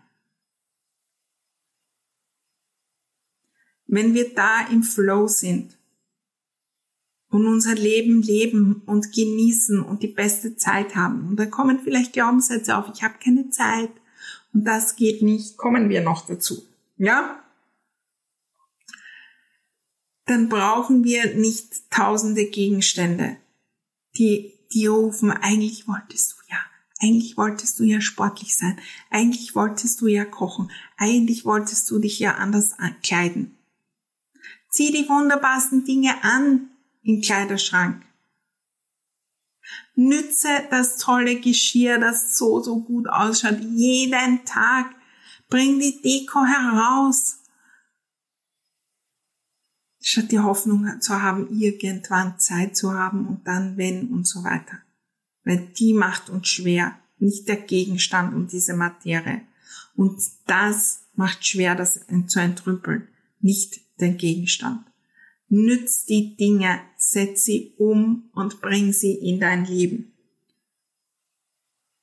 Wenn 3.87 4.14
wir 4.14 4.33
da 4.35 4.66
im 4.68 4.83
Flow 4.83 5.28
sind 5.28 5.76
und 7.28 7.46
unser 7.46 7.74
Leben 7.74 8.22
leben 8.22 8.80
und 8.87 9.12
genießen 9.12 9.83
und 9.83 10.02
die 10.02 10.09
beste 10.09 10.57
Zeit 10.57 10.96
haben, 10.96 11.28
und 11.28 11.37
da 11.37 11.44
kommen 11.44 11.80
vielleicht 11.80 12.14
Glaubenssätze 12.14 12.78
auf, 12.78 12.87
ich 12.94 13.02
habe 13.02 13.16
keine 13.22 13.50
Zeit 13.50 13.90
und 14.54 14.64
das 14.64 14.96
geht 14.96 15.20
nicht, 15.20 15.59
kommen 15.59 15.90
wir 15.90 16.00
noch 16.00 16.26
dazu. 16.26 16.66
Ja? 16.96 17.43
Dann 20.27 20.49
brauchen 20.49 21.05
wir 21.05 21.35
nicht 21.35 21.91
tausende 21.91 22.47
Gegenstände, 22.47 23.37
die, 24.17 24.53
die 24.73 24.87
rufen, 24.87 25.31
eigentlich 25.31 25.87
wolltest 25.87 26.33
du 26.33 26.37
ja, 26.51 26.59
eigentlich 27.01 27.37
wolltest 27.37 27.79
du 27.79 27.85
ja 27.85 28.01
sportlich 28.01 28.57
sein, 28.57 28.79
eigentlich 29.11 29.55
wolltest 29.55 30.01
du 30.01 30.07
ja 30.07 30.25
kochen, 30.25 30.71
eigentlich 30.97 31.45
wolltest 31.45 31.91
du 31.91 31.99
dich 31.99 32.19
ja 32.19 32.37
anders 32.37 32.75
kleiden. 33.03 33.59
Zieh 34.71 34.91
die 34.91 35.09
wunderbarsten 35.09 35.85
Dinge 35.85 36.25
an 36.25 36.71
im 37.03 37.21
Kleiderschrank. 37.21 38.05
Nütze 39.95 40.49
das 40.71 40.97
tolle 40.97 41.39
Geschirr, 41.41 41.99
das 41.99 42.37
so, 42.37 42.61
so 42.61 42.81
gut 42.81 43.09
ausschaut, 43.09 43.61
jeden 43.61 44.45
Tag. 44.45 44.95
Bring 45.49 45.79
die 45.79 46.01
Deko 46.03 46.45
heraus. 46.45 47.43
Statt 50.07 50.33
die 50.33 50.38
Hoffnung 50.38 51.01
zu 51.01 51.23
haben, 51.23 51.49
irgendwann 51.59 52.38
Zeit 52.38 52.77
zu 52.77 52.93
haben 52.93 53.27
und 53.27 53.47
dann 53.47 53.79
wenn 53.79 54.09
und 54.09 54.29
so 54.29 54.45
weiter. 54.45 54.83
Weil 55.45 55.73
die 55.79 55.95
macht 55.95 56.29
uns 56.29 56.47
schwer, 56.49 56.99
nicht 57.17 57.49
der 57.49 57.57
Gegenstand 57.57 58.35
und 58.35 58.53
diese 58.53 58.75
Materie. 58.75 59.40
Und 59.97 60.23
das 60.45 61.07
macht 61.14 61.47
schwer, 61.47 61.75
das 61.75 62.01
zu 62.27 62.38
entrümpeln, 62.38 63.09
nicht 63.40 63.81
den 63.99 64.19
Gegenstand. 64.19 64.85
Nütz 65.49 66.05
die 66.05 66.37
Dinge, 66.37 66.83
setz 66.99 67.45
sie 67.45 67.73
um 67.79 68.29
und 68.35 68.61
bring 68.61 68.93
sie 68.93 69.14
in 69.14 69.40
dein 69.40 69.64
Leben. 69.64 70.12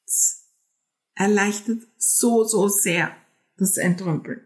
Das 0.07 0.47
erleichtert 1.13 1.83
so, 1.97 2.45
so 2.45 2.67
sehr 2.67 3.15
das 3.57 3.77
Entrümpeln. 3.77 4.41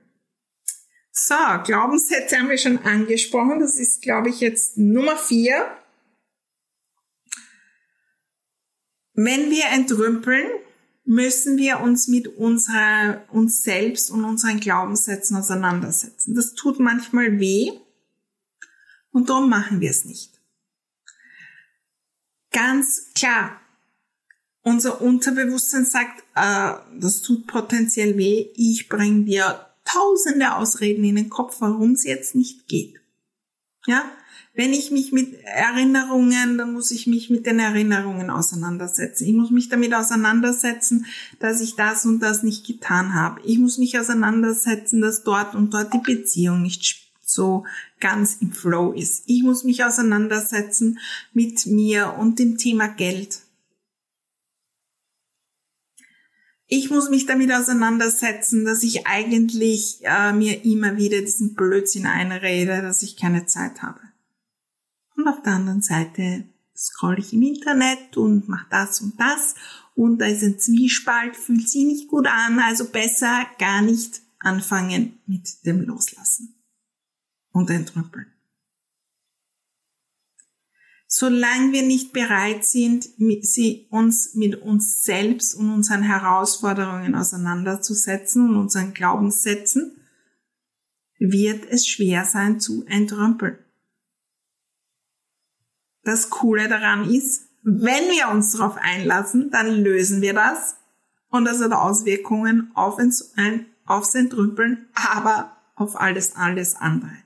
So, 1.17 1.35
Glaubenssätze 1.63 2.37
haben 2.37 2.49
wir 2.49 2.57
schon 2.57 2.79
angesprochen. 2.79 3.59
Das 3.61 3.79
ist, 3.79 4.01
glaube 4.01 4.29
ich, 4.29 4.41
jetzt 4.41 4.77
Nummer 4.77 5.15
vier. 5.15 5.65
Wenn 9.13 9.49
wir 9.49 9.63
entrümpeln, 9.71 10.45
müssen 11.05 11.55
wir 11.57 11.79
uns 11.79 12.09
mit 12.09 12.27
unserer, 12.27 13.23
uns 13.31 13.61
selbst 13.61 14.11
und 14.11 14.25
unseren 14.25 14.59
Glaubenssätzen 14.59 15.37
auseinandersetzen. 15.37 16.35
Das 16.35 16.53
tut 16.53 16.81
manchmal 16.81 17.39
weh 17.39 17.71
und 19.11 19.29
darum 19.29 19.49
machen 19.49 19.79
wir 19.79 19.91
es 19.91 20.03
nicht. 20.03 20.41
Ganz 22.51 23.13
klar, 23.13 23.61
unser 24.63 24.99
Unterbewusstsein 25.01 25.85
sagt, 25.85 26.23
äh, 26.35 26.73
das 26.99 27.21
tut 27.21 27.47
potenziell 27.47 28.17
weh, 28.17 28.49
ich 28.55 28.89
bring 28.89 29.25
dir 29.25 29.64
tausende 29.85 30.55
Ausreden 30.55 31.03
in 31.03 31.15
den 31.15 31.29
Kopf, 31.29 31.57
warum 31.59 31.91
es 31.91 32.03
jetzt 32.03 32.35
nicht 32.35 32.67
geht. 32.67 32.99
Ja, 33.87 34.03
wenn 34.55 34.71
ich 34.71 34.89
mich 34.89 35.11
mit 35.11 35.35
Erinnerungen, 35.43 36.57
dann 36.57 36.73
muss 36.73 36.89
ich 36.91 37.07
mich 37.07 37.29
mit 37.29 37.45
den 37.45 37.59
Erinnerungen 37.59 38.29
auseinandersetzen. 38.29 39.25
Ich 39.25 39.33
muss 39.33 39.51
mich 39.51 39.67
damit 39.67 39.93
auseinandersetzen, 39.93 41.05
dass 41.39 41.59
ich 41.59 41.75
das 41.75 42.05
und 42.05 42.19
das 42.19 42.41
nicht 42.41 42.65
getan 42.65 43.13
habe. 43.13 43.41
Ich 43.43 43.59
muss 43.59 43.77
mich 43.77 43.99
auseinandersetzen, 43.99 45.01
dass 45.01 45.23
dort 45.23 45.55
und 45.55 45.73
dort 45.73 45.93
die 45.93 45.99
Beziehung 45.99 46.61
nicht 46.61 47.05
so 47.21 47.65
ganz 47.99 48.37
im 48.39 48.53
Flow 48.53 48.93
ist. 48.93 49.23
Ich 49.25 49.43
muss 49.43 49.65
mich 49.65 49.83
auseinandersetzen 49.83 50.99
mit 51.33 51.65
mir 51.65 52.15
und 52.17 52.39
dem 52.39 52.57
Thema 52.57 52.87
Geld. 52.87 53.39
Ich 56.67 56.89
muss 56.89 57.09
mich 57.09 57.25
damit 57.25 57.51
auseinandersetzen, 57.51 58.65
dass 58.65 58.81
ich 58.83 59.05
eigentlich 59.05 59.99
äh, 60.03 60.33
mir 60.33 60.65
immer 60.65 60.97
wieder 60.97 61.21
diesen 61.21 61.53
Blödsinn 61.53 62.07
einrede, 62.07 62.81
dass 62.81 63.03
ich 63.03 63.17
keine 63.17 63.45
Zeit 63.45 63.83
habe. 63.83 64.01
Und 65.15 65.27
auf 65.27 65.43
der 65.43 65.53
anderen 65.53 65.81
Seite 65.81 66.45
scroll 66.75 67.19
ich 67.19 67.33
im 67.33 67.43
Internet 67.43 68.17
und 68.17 68.49
mache 68.49 68.67
das 68.69 69.01
und 69.01 69.19
das 69.19 69.55
und 69.95 70.19
da 70.19 70.25
ist 70.25 70.43
ein 70.43 70.59
Zwiespalt, 70.59 71.37
fühlt 71.37 71.69
sich 71.69 71.85
nicht 71.85 72.09
gut 72.09 72.27
an, 72.27 72.59
also 72.59 72.85
besser 72.85 73.45
gar 73.57 73.81
nicht 73.81 74.21
anfangen 74.39 75.19
mit 75.25 75.65
dem 75.65 75.81
Loslassen 75.81 76.55
und 77.51 77.69
entrümpeln. 77.69 78.27
Solange 81.07 81.71
wir 81.71 81.83
nicht 81.83 82.13
bereit 82.13 82.65
sind, 82.65 83.07
sie 83.41 83.87
uns 83.91 84.33
mit 84.33 84.61
uns 84.61 85.03
selbst 85.03 85.53
und 85.55 85.71
unseren 85.71 86.01
Herausforderungen 86.01 87.15
auseinanderzusetzen 87.15 88.49
und 88.49 88.57
unseren 88.57 88.93
Glaubenssätzen, 88.93 90.01
wird 91.19 91.65
es 91.69 91.87
schwer 91.87 92.25
sein 92.25 92.59
zu 92.59 92.85
entrümpeln. 92.87 93.57
Das 96.03 96.29
Coole 96.29 96.67
daran 96.67 97.09
ist, 97.09 97.49
wenn 97.63 98.09
wir 98.11 98.29
uns 98.29 98.51
darauf 98.51 98.77
einlassen, 98.77 99.49
dann 99.49 99.67
lösen 99.67 100.21
wir 100.21 100.33
das 100.33 100.75
und 101.29 101.45
das 101.45 101.61
hat 101.61 101.71
Auswirkungen 101.71 102.71
auf 102.75 102.99
aufs 103.85 104.15
Entrümpeln, 104.15 104.87
aber 104.93 105.55
auf 105.75 105.99
alles, 105.99 106.35
alles 106.35 106.75
andere. 106.75 107.24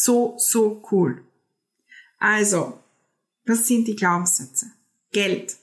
So, 0.00 0.36
so 0.38 0.80
cool. 0.92 1.24
Also, 2.18 2.78
was 3.44 3.66
sind 3.66 3.88
die 3.88 3.96
Glaubenssätze? 3.96 4.70
Geld. 5.10 5.56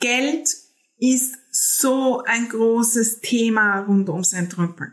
Geld 0.00 0.54
ist 0.98 1.38
so 1.50 2.22
ein 2.26 2.50
großes 2.50 3.20
Thema 3.20 3.80
rund 3.80 4.10
ums 4.10 4.34
Entrümpeln. 4.34 4.92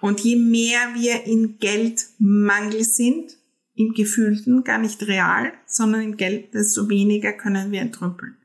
Und 0.00 0.20
je 0.20 0.34
mehr 0.34 0.94
wir 0.94 1.24
in 1.24 1.58
Geldmangel 1.58 2.82
sind, 2.82 3.36
im 3.76 3.94
Gefühlten, 3.94 4.64
gar 4.64 4.78
nicht 4.78 5.02
real, 5.04 5.52
sondern 5.66 6.02
im 6.02 6.16
Geld, 6.16 6.54
desto 6.54 6.88
weniger 6.88 7.32
können 7.32 7.70
wir 7.70 7.82
entrümpeln. 7.82 8.36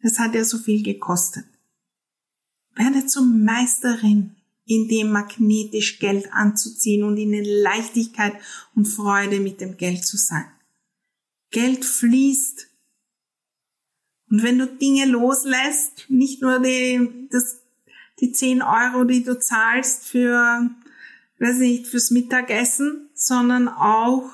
Das 0.00 0.20
hat 0.20 0.34
ja 0.34 0.44
so 0.44 0.58
viel 0.58 0.84
gekostet. 0.84 1.46
Werde 2.76 3.04
zum 3.06 3.44
Meisterin, 3.44 4.36
in 4.66 4.88
dem 4.88 5.10
magnetisch 5.10 5.98
Geld 5.98 6.32
anzuziehen 6.32 7.04
und 7.04 7.16
in 7.16 7.32
der 7.32 7.44
Leichtigkeit 7.44 8.34
und 8.74 8.86
Freude 8.86 9.40
mit 9.40 9.60
dem 9.60 9.76
Geld 9.76 10.04
zu 10.04 10.16
sein. 10.16 10.46
Geld 11.50 11.84
fließt. 11.84 12.68
Und 14.30 14.42
wenn 14.42 14.58
du 14.58 14.66
Dinge 14.66 15.06
loslässt, 15.06 16.06
nicht 16.08 16.42
nur 16.42 16.60
die, 16.60 17.28
das, 17.30 17.60
die 18.20 18.32
10 18.32 18.62
Euro, 18.62 19.04
die 19.04 19.22
du 19.22 19.38
zahlst 19.38 20.04
für, 20.04 20.70
weiß 21.38 21.58
nicht, 21.58 21.86
fürs 21.86 22.10
Mittagessen, 22.10 23.10
sondern 23.14 23.68
auch 23.68 24.30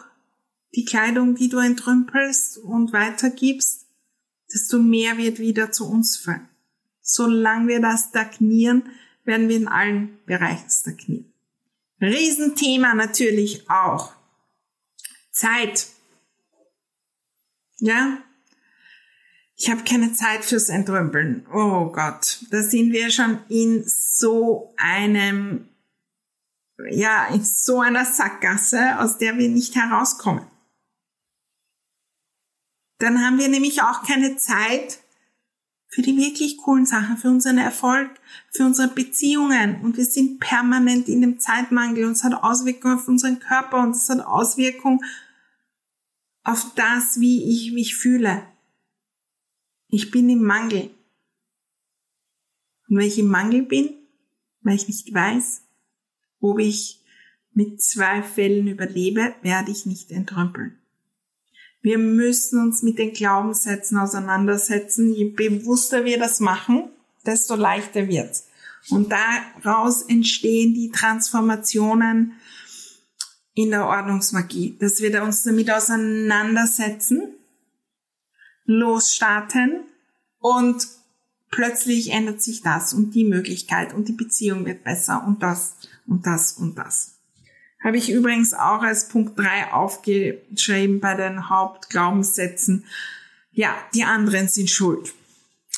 die 0.75 0.85
Kleidung, 0.85 1.35
die 1.35 1.49
du 1.49 1.59
entrümpelst 1.59 2.59
und 2.59 2.93
weitergibst, 2.93 3.87
desto 4.53 4.79
mehr 4.79 5.19
wird 5.19 5.38
wieder 5.38 5.73
zu 5.73 5.88
uns 5.88 6.16
fallen. 6.16 6.49
Solange 7.01 7.69
wir 7.69 7.81
das 7.81 8.09
stagnieren, 8.11 8.85
werden 9.31 9.49
wir 9.49 9.57
in 9.57 9.69
allen 9.69 10.19
Bereichen 10.27 10.69
stagnieren. 10.69 11.33
Riesenthema 12.03 12.95
natürlich 12.95 13.71
auch. 13.71 14.12
Zeit. 15.31 15.87
Ja? 17.79 18.23
ich 19.61 19.71
habe 19.71 19.85
keine 19.85 20.14
Zeit 20.14 20.43
fürs 20.43 20.71
Entrümpeln. 20.71 21.47
Oh 21.53 21.93
Gott, 21.93 22.38
da 22.51 22.62
sind 22.62 22.93
wir 22.93 23.11
schon 23.11 23.40
in 23.51 23.85
so 23.87 24.73
einem, 24.79 25.69
ja, 26.88 27.27
in 27.27 27.45
so 27.45 27.81
einer 27.81 28.07
Sackgasse, 28.07 28.99
aus 28.99 29.19
der 29.19 29.37
wir 29.37 29.51
nicht 29.51 29.75
herauskommen. 29.75 30.47
Dann 33.01 33.23
haben 33.23 33.38
wir 33.38 33.49
nämlich 33.49 33.83
auch 33.83 34.03
keine 34.03 34.38
Zeit 34.38 35.01
für 35.90 36.03
die 36.03 36.16
wirklich 36.16 36.57
coolen 36.57 36.87
Sachen, 36.87 37.18
für 37.18 37.29
unseren 37.29 37.59
Erfolg, 37.59 38.09
für 38.53 38.64
unsere 38.64 38.88
Beziehungen. 38.88 39.81
Und 39.83 39.96
wir 39.96 40.05
sind 40.05 40.38
permanent 40.38 41.09
in 41.09 41.20
dem 41.20 41.40
Zeitmangel 41.40 42.05
und 42.05 42.12
es 42.12 42.22
hat 42.22 42.33
Auswirkungen 42.33 42.94
auf 42.94 43.09
unseren 43.09 43.40
Körper 43.40 43.83
und 43.83 43.90
es 43.90 44.09
hat 44.09 44.20
Auswirkungen 44.20 45.00
auf 46.44 46.74
das, 46.76 47.18
wie 47.18 47.50
ich 47.50 47.72
mich 47.72 47.96
fühle. 47.96 48.46
Ich 49.88 50.12
bin 50.12 50.31
im 50.31 50.44
Mangel. 50.44 50.90
Und 52.88 52.96
wenn 52.96 53.07
ich 53.07 53.18
im 53.18 53.29
Mangel 53.29 53.62
bin, 53.62 53.92
weil 54.62 54.76
ich 54.76 54.87
nicht 54.87 55.12
weiß, 55.12 55.62
ob 56.38 56.61
ich 56.61 57.05
mit 57.53 57.83
zwei 57.83 58.22
Fällen 58.22 58.68
überlebe, 58.68 59.35
werde 59.42 59.72
ich 59.72 59.87
nicht 59.87 60.12
entrümpeln. 60.12 60.80
Wir 61.83 61.99
müssen 61.99 62.61
uns 62.61 62.83
mit 62.83 62.99
den 62.99 63.12
Glaubenssätzen 63.12 63.99
auseinandersetzen. 63.99 65.12
Je 65.12 65.31
bewusster 65.31 66.05
wir 66.05 66.19
das 66.19 66.40
machen, 66.40 66.90
desto 67.25 67.55
leichter 67.55 68.09
wird's. 68.09 68.47
Und 68.88 69.12
daraus 69.12 70.03
entstehen 70.03 70.75
die 70.75 70.90
Transformationen 70.90 72.33
in 73.55 73.71
der 73.71 73.87
Ordnungsmagie, 73.87 74.77
dass 74.79 75.01
wir 75.01 75.23
uns 75.23 75.43
damit 75.43 75.71
auseinandersetzen 75.71 77.35
losstarten 78.64 79.85
und 80.38 80.87
plötzlich 81.51 82.12
ändert 82.12 82.40
sich 82.40 82.62
das 82.62 82.95
und 82.95 83.14
die 83.14 83.25
Möglichkeit 83.25 83.93
und 83.93 84.09
die 84.09 84.12
Beziehung 84.12 84.64
wird 84.64 84.85
besser 84.85 85.25
und 85.27 85.43
das 85.43 85.77
und 86.07 86.27
das 86.27 86.53
und 86.53 86.79
das. 86.79 87.20
Habe 87.83 87.97
ich 87.97 88.11
übrigens 88.11 88.53
auch 88.53 88.83
als 88.83 89.09
Punkt 89.09 89.38
drei 89.38 89.73
aufgeschrieben 89.73 91.01
bei 91.01 91.14
den 91.14 91.49
Hauptglaubenssätzen. 91.49 92.85
Ja, 93.53 93.75
die 93.95 94.05
anderen 94.05 94.49
sind 94.49 94.71
schuld. 94.71 95.12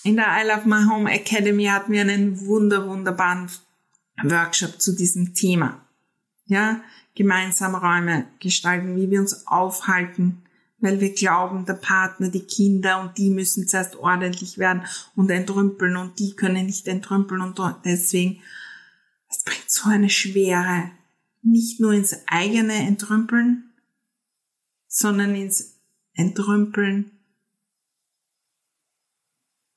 In 0.03 0.17
der 0.17 0.27
I 0.27 0.49
Love 0.49 0.69
My 0.69 0.85
Home 0.91 1.11
Academy 1.11 1.67
hatten 1.67 1.93
wir 1.93 2.01
einen 2.01 2.45
wunder, 2.45 2.88
wunderbaren 2.88 3.49
Workshop 4.25 4.81
zu 4.81 4.97
diesem 4.97 5.33
Thema. 5.35 5.81
Ja, 6.47 6.81
gemeinsam 7.15 7.77
Räume 7.77 8.27
gestalten, 8.41 8.97
wie 8.97 9.11
wir 9.11 9.21
uns 9.21 9.47
aufhalten, 9.47 10.43
weil 10.81 11.01
wir 11.01 11.15
glauben, 11.15 11.67
der 11.67 11.75
Partner, 11.75 12.29
die 12.29 12.45
Kinder 12.45 13.01
und 13.01 13.17
die 13.17 13.31
müssen 13.31 13.69
zuerst 13.69 13.95
ordentlich 13.97 14.59
werden 14.59 14.83
und 15.15 15.31
entrümpeln 15.31 15.97
und 15.97 16.19
die 16.19 16.35
können 16.35 16.67
nicht 16.67 16.88
entrümpeln 16.88 17.41
und 17.41 17.61
deswegen, 17.85 18.43
es 19.31 19.45
bringt 19.45 19.71
so 19.71 19.88
eine 19.88 20.11
Schwere, 20.11 20.91
nicht 21.43 21.81
nur 21.81 21.93
ins 21.93 22.17
eigene 22.27 22.75
Entrümpeln, 22.75 23.73
sondern 24.87 25.35
ins 25.35 25.81
Entrümpeln 26.15 27.11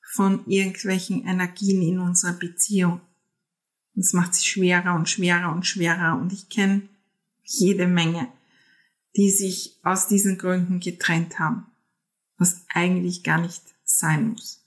von 0.02 0.46
irgendwelchen 0.46 1.26
Energien 1.26 1.82
in 1.82 1.98
unserer 1.98 2.32
Beziehung. 2.32 3.00
Das 3.94 4.12
macht 4.12 4.34
sich 4.34 4.46
schwerer 4.46 4.94
und 4.94 5.08
schwerer 5.08 5.52
und 5.52 5.66
schwerer 5.66 6.18
und 6.18 6.32
ich 6.32 6.48
kenne 6.48 6.88
jede 7.44 7.86
Menge 7.86 8.28
die 9.16 9.30
sich 9.30 9.78
aus 9.82 10.08
diesen 10.08 10.36
Gründen 10.36 10.78
getrennt 10.78 11.38
haben, 11.38 11.66
was 12.36 12.64
eigentlich 12.68 13.24
gar 13.24 13.40
nicht 13.40 13.62
sein 13.84 14.30
muss. 14.30 14.65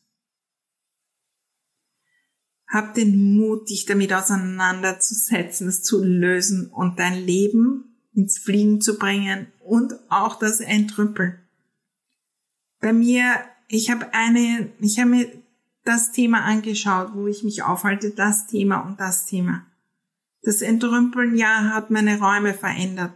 Hab 2.70 2.94
den 2.94 3.36
Mut, 3.36 3.70
dich 3.70 3.86
damit 3.86 4.14
auseinanderzusetzen, 4.14 5.68
es 5.68 5.82
zu 5.82 6.04
lösen 6.04 6.68
und 6.68 7.00
dein 7.00 7.16
Leben 7.16 7.96
ins 8.14 8.38
Fliegen 8.38 8.80
zu 8.80 8.98
bringen 8.98 9.48
und 9.60 9.94
auch 10.10 10.38
das 10.38 10.60
Entrüppeln. 10.60 11.40
Bei 12.80 12.94
mir, 12.94 13.36
ich 13.68 13.90
habe 13.90 14.14
eine, 14.14 14.72
ich 14.80 15.00
habe 15.00 15.10
mir 15.10 15.28
das 15.84 16.12
Thema 16.12 16.44
angeschaut, 16.44 17.12
wo 17.16 17.28
ich 17.28 17.44
mich 17.44 17.64
aufhalte, 17.64 18.12
das 18.12 18.48
Thema 18.48 18.82
und 18.82 19.00
das 19.00 19.26
Thema. 19.26 19.66
Das 20.44 20.62
Entrümpeln, 20.62 21.36
ja, 21.36 21.72
hat 21.74 21.90
meine 21.90 22.20
Räume 22.20 22.54
verändert. 22.54 23.14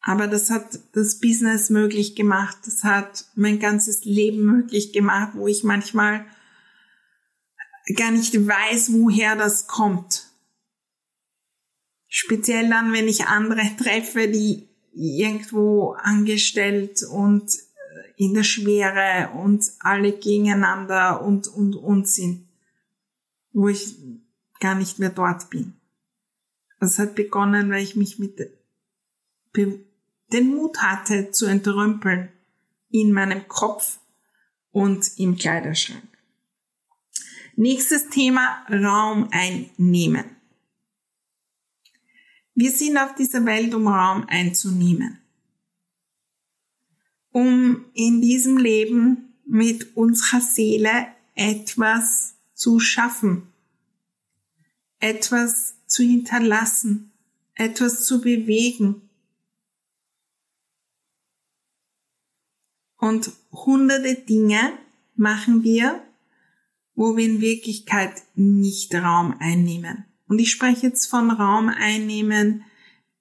Aber 0.00 0.26
das 0.26 0.50
hat 0.50 0.78
das 0.92 1.18
Business 1.18 1.70
möglich 1.70 2.14
gemacht. 2.14 2.56
Das 2.64 2.84
hat 2.84 3.26
mein 3.34 3.58
ganzes 3.58 4.04
Leben 4.04 4.44
möglich 4.44 4.92
gemacht, 4.92 5.32
wo 5.34 5.48
ich 5.48 5.64
manchmal 5.64 6.24
gar 7.94 8.10
nicht 8.10 8.34
weiß, 8.34 8.92
woher 8.92 9.36
das 9.36 9.66
kommt. 9.66 10.26
Speziell 12.08 12.68
dann, 12.68 12.92
wenn 12.92 13.08
ich 13.08 13.26
andere 13.26 13.62
treffe, 13.78 14.28
die 14.28 14.68
irgendwo 14.92 15.92
angestellt 15.92 17.02
und 17.04 17.50
in 18.16 18.34
der 18.34 18.42
Schwere 18.42 19.30
und 19.34 19.64
alle 19.78 20.12
gegeneinander 20.12 21.22
und, 21.22 21.46
und, 21.46 21.76
und 21.76 22.08
sind, 22.08 22.48
wo 23.52 23.68
ich 23.68 23.96
gar 24.58 24.74
nicht 24.74 24.98
mehr 24.98 25.10
dort 25.10 25.50
bin. 25.50 25.74
Das 26.80 26.98
hat 26.98 27.14
begonnen, 27.14 27.70
weil 27.70 27.82
ich 27.82 27.96
mich 27.96 28.18
mit 28.18 28.38
den 29.56 30.54
Mut 30.54 30.78
hatte 30.78 31.30
zu 31.30 31.46
entrümpeln 31.46 32.28
in 32.90 33.12
meinem 33.12 33.46
Kopf 33.48 33.98
und 34.70 35.18
im 35.18 35.36
Kleiderschrank. 35.36 36.07
Nächstes 37.58 38.08
Thema 38.08 38.64
Raum 38.70 39.28
einnehmen. 39.32 40.24
Wir 42.54 42.70
sind 42.70 42.96
auf 42.96 43.16
dieser 43.16 43.44
Welt, 43.46 43.74
um 43.74 43.88
Raum 43.88 44.26
einzunehmen. 44.28 45.18
Um 47.32 47.84
in 47.94 48.20
diesem 48.20 48.58
Leben 48.58 49.34
mit 49.44 49.96
unserer 49.96 50.40
Seele 50.40 51.08
etwas 51.34 52.36
zu 52.54 52.78
schaffen, 52.78 53.48
etwas 55.00 55.74
zu 55.86 56.04
hinterlassen, 56.04 57.10
etwas 57.56 58.04
zu 58.06 58.20
bewegen, 58.20 59.08
Und 63.00 63.30
hunderte 63.52 64.16
Dinge 64.16 64.72
machen 65.14 65.62
wir, 65.62 66.02
wo 66.98 67.16
wir 67.16 67.24
in 67.24 67.40
Wirklichkeit 67.40 68.24
nicht 68.34 68.92
Raum 68.92 69.32
einnehmen. 69.38 70.04
Und 70.26 70.40
ich 70.40 70.50
spreche 70.50 70.88
jetzt 70.88 71.06
von 71.06 71.30
Raum 71.30 71.68
einnehmen 71.68 72.64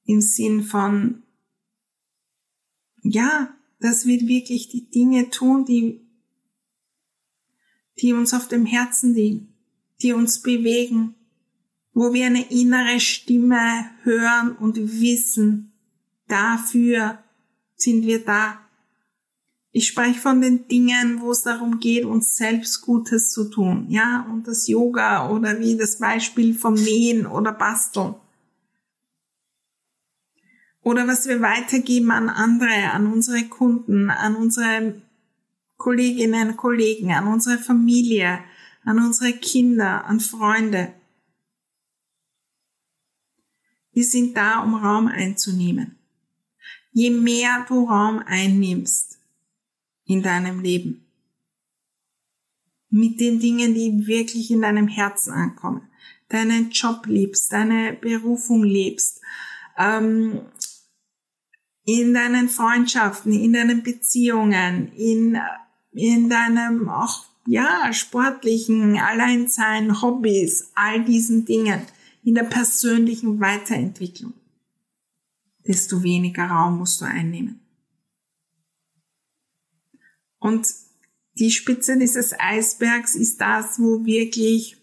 im 0.04 0.20
Sinn 0.20 0.64
von, 0.64 1.22
ja, 3.04 3.56
dass 3.80 4.08
wir 4.08 4.28
wirklich 4.28 4.70
die 4.70 4.90
Dinge 4.90 5.30
tun, 5.30 5.64
die, 5.64 6.02
die 8.00 8.14
uns 8.14 8.34
auf 8.34 8.48
dem 8.48 8.66
Herzen 8.66 9.14
liegen, 9.14 9.54
die 10.02 10.12
uns 10.12 10.42
bewegen, 10.42 11.14
wo 11.94 12.14
wir 12.14 12.26
eine 12.26 12.50
innere 12.50 13.00
Stimme 13.00 13.92
hören 14.02 14.56
und 14.58 14.78
wissen, 15.00 15.72
dafür 16.28 17.24
sind 17.76 18.08
wir 18.08 18.26
da. 18.26 18.60
Ich 19.78 19.90
spreche 19.90 20.20
von 20.20 20.42
den 20.42 20.68
Dingen, 20.68 21.22
wo 21.22 21.30
es 21.30 21.44
darum 21.44 21.80
geht, 21.80 22.04
uns 22.04 22.36
selbst 22.36 22.82
Gutes 22.82 23.30
zu 23.30 23.48
tun, 23.48 23.86
ja, 23.90 24.26
und 24.28 24.48
das 24.48 24.68
Yoga 24.68 25.30
oder 25.30 25.60
wie 25.60 25.78
das 25.78 26.00
Beispiel 26.00 26.56
vom 26.56 26.74
Nähen 26.74 27.28
oder 27.28 27.52
Basteln. 27.52 28.16
Oder 30.82 31.08
was 31.08 31.28
wir 31.28 31.42
weitergeben 31.42 32.10
an 32.10 32.28
andere, 32.28 32.90
an 32.92 33.06
unsere 33.06 33.44
Kunden, 33.44 34.10
an 34.10 34.36
unsere 34.36 35.00
Kolleginnen, 35.76 36.58
Kollegen, 36.58 37.12
an 37.12 37.28
unsere 37.28 37.60
Familie, 37.60 38.40
an 38.84 38.98
unsere 38.98 39.34
Kinder, 39.34 40.06
an 40.06 40.20
Freunde. 40.20 40.92
Wir 43.92 44.06
sind 44.06 44.36
da, 44.36 44.64
um 44.64 44.74
Raum 44.74 45.06
einzunehmen. 45.06 46.00
Je 46.94 47.12
mehr 47.12 47.64
du 47.70 47.84
Raum 47.84 48.24
einnimmst, 48.26 49.17
in 50.08 50.24
deinem 50.24 50.62
Leben. 50.62 51.06
Mit 52.90 53.20
den 53.20 53.40
Dingen, 53.40 53.74
die 53.74 54.08
wirklich 54.08 54.50
in 54.50 54.62
deinem 54.62 54.88
Herzen 54.88 55.34
ankommen. 55.34 55.90
Deinen 56.30 56.72
Job 56.72 57.06
liebst, 57.06 57.52
deine 57.52 57.94
Berufung 57.94 58.64
liebst, 58.64 59.22
ähm, 59.78 60.42
in 61.86 62.14
deinen 62.14 62.50
Freundschaften, 62.50 63.32
in 63.32 63.54
deinen 63.54 63.84
Beziehungen, 63.84 64.92
in, 64.94 65.38
in 65.92 66.30
deinem 66.30 66.90
auch, 66.90 67.26
ja, 67.46 67.94
sportlichen, 67.94 68.98
Alleinsein, 68.98 70.02
Hobbys, 70.02 70.72
all 70.76 71.06
diesen 71.06 71.46
Dingen, 71.46 71.82
in 72.24 72.36
der 72.36 72.44
persönlichen 72.44 73.40
Weiterentwicklung, 73.40 74.34
desto 75.66 76.04
weniger 76.04 76.48
Raum 76.48 76.80
musst 76.80 77.00
du 77.00 77.06
einnehmen. 77.06 77.67
Und 80.40 80.68
die 81.36 81.52
Spitze 81.52 81.98
dieses 81.98 82.34
Eisbergs 82.40 83.16
ist 83.16 83.40
das, 83.40 83.80
wo 83.80 84.06
wirklich 84.06 84.78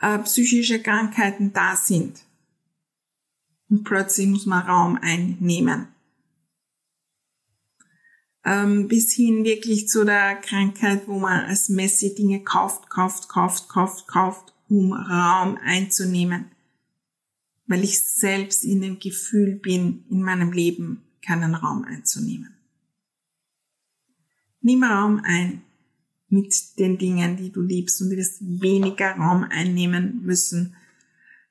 äh, 0.00 0.18
psychische 0.20 0.80
Krankheiten 0.80 1.52
da 1.52 1.76
sind. 1.76 2.20
Und 3.68 3.84
plötzlich 3.84 4.28
muss 4.28 4.46
man 4.46 4.66
Raum 4.66 4.98
einnehmen. 5.00 5.88
Ähm, 8.44 8.86
bis 8.86 9.12
hin 9.12 9.44
wirklich 9.44 9.88
zu 9.88 10.04
der 10.04 10.36
Krankheit, 10.36 11.08
wo 11.08 11.18
man 11.18 11.46
als 11.46 11.68
Messi 11.68 12.14
Dinge 12.14 12.44
kauft, 12.44 12.88
kauft, 12.88 13.28
kauft, 13.28 13.68
kauft, 13.68 14.06
kauft, 14.06 14.54
um 14.68 14.92
Raum 14.92 15.58
einzunehmen. 15.62 16.46
Weil 17.66 17.82
ich 17.82 18.00
selbst 18.00 18.64
in 18.64 18.80
dem 18.80 19.00
Gefühl 19.00 19.56
bin, 19.56 20.04
in 20.08 20.22
meinem 20.22 20.52
Leben 20.52 21.02
keinen 21.20 21.56
Raum 21.56 21.84
einzunehmen. 21.84 22.55
Nimm 24.66 24.82
Raum 24.82 25.22
ein 25.24 25.62
mit 26.28 26.52
den 26.80 26.98
Dingen, 26.98 27.36
die 27.36 27.52
du 27.52 27.60
liebst 27.60 28.02
und 28.02 28.10
du 28.10 28.16
wirst 28.16 28.38
weniger 28.40 29.12
Raum 29.12 29.44
einnehmen 29.48 30.22
müssen 30.24 30.74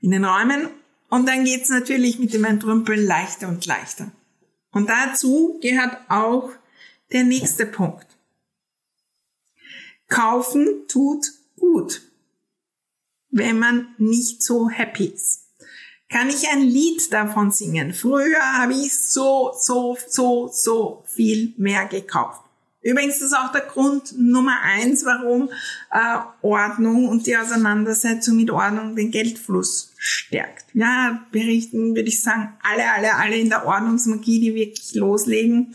in 0.01 0.11
den 0.11 0.25
Räumen. 0.25 0.67
Und 1.09 1.25
dann 1.25 1.45
geht's 1.45 1.69
natürlich 1.69 2.19
mit 2.19 2.33
dem 2.33 2.43
Entrümpeln 2.43 3.05
leichter 3.05 3.47
und 3.47 3.65
leichter. 3.65 4.11
Und 4.71 4.89
dazu 4.89 5.57
gehört 5.61 5.97
auch 6.09 6.51
der 7.13 7.23
nächste 7.23 7.65
Punkt. 7.65 8.05
Kaufen 10.09 10.85
tut 10.89 11.25
gut, 11.55 12.01
wenn 13.29 13.59
man 13.59 13.95
nicht 13.97 14.43
so 14.43 14.69
happy 14.69 15.05
ist. 15.05 15.45
Kann 16.09 16.27
ich 16.29 16.49
ein 16.49 16.63
Lied 16.63 17.13
davon 17.13 17.51
singen? 17.51 17.93
Früher 17.93 18.41
habe 18.57 18.73
ich 18.73 18.93
so, 18.93 19.53
so, 19.57 19.97
so, 20.05 20.49
so 20.51 21.05
viel 21.07 21.53
mehr 21.55 21.85
gekauft. 21.85 22.44
Übrigens 22.85 23.19
ist 23.19 23.33
auch 23.35 23.51
der 23.51 23.61
Grund 23.61 24.13
Nummer 24.15 24.61
eins, 24.61 25.03
warum 25.05 25.49
äh, 25.91 26.19
Ordnung 26.43 27.09
und 27.09 27.25
die 27.25 27.35
Auseinandersetzung 27.35 28.35
mit 28.35 28.51
Ordnung 28.51 28.95
den 28.95 29.09
Geldfluss 29.09 29.91
stärkt. 29.97 30.65
Ja, 30.75 31.25
berichten 31.31 31.95
würde 31.95 32.09
ich 32.09 32.21
sagen, 32.21 32.53
alle, 32.61 32.83
alle, 32.93 33.15
alle 33.15 33.37
in 33.37 33.49
der 33.49 33.65
Ordnungsmagie, 33.65 34.39
die 34.39 34.53
wirklich 34.53 34.93
loslegen. 34.93 35.73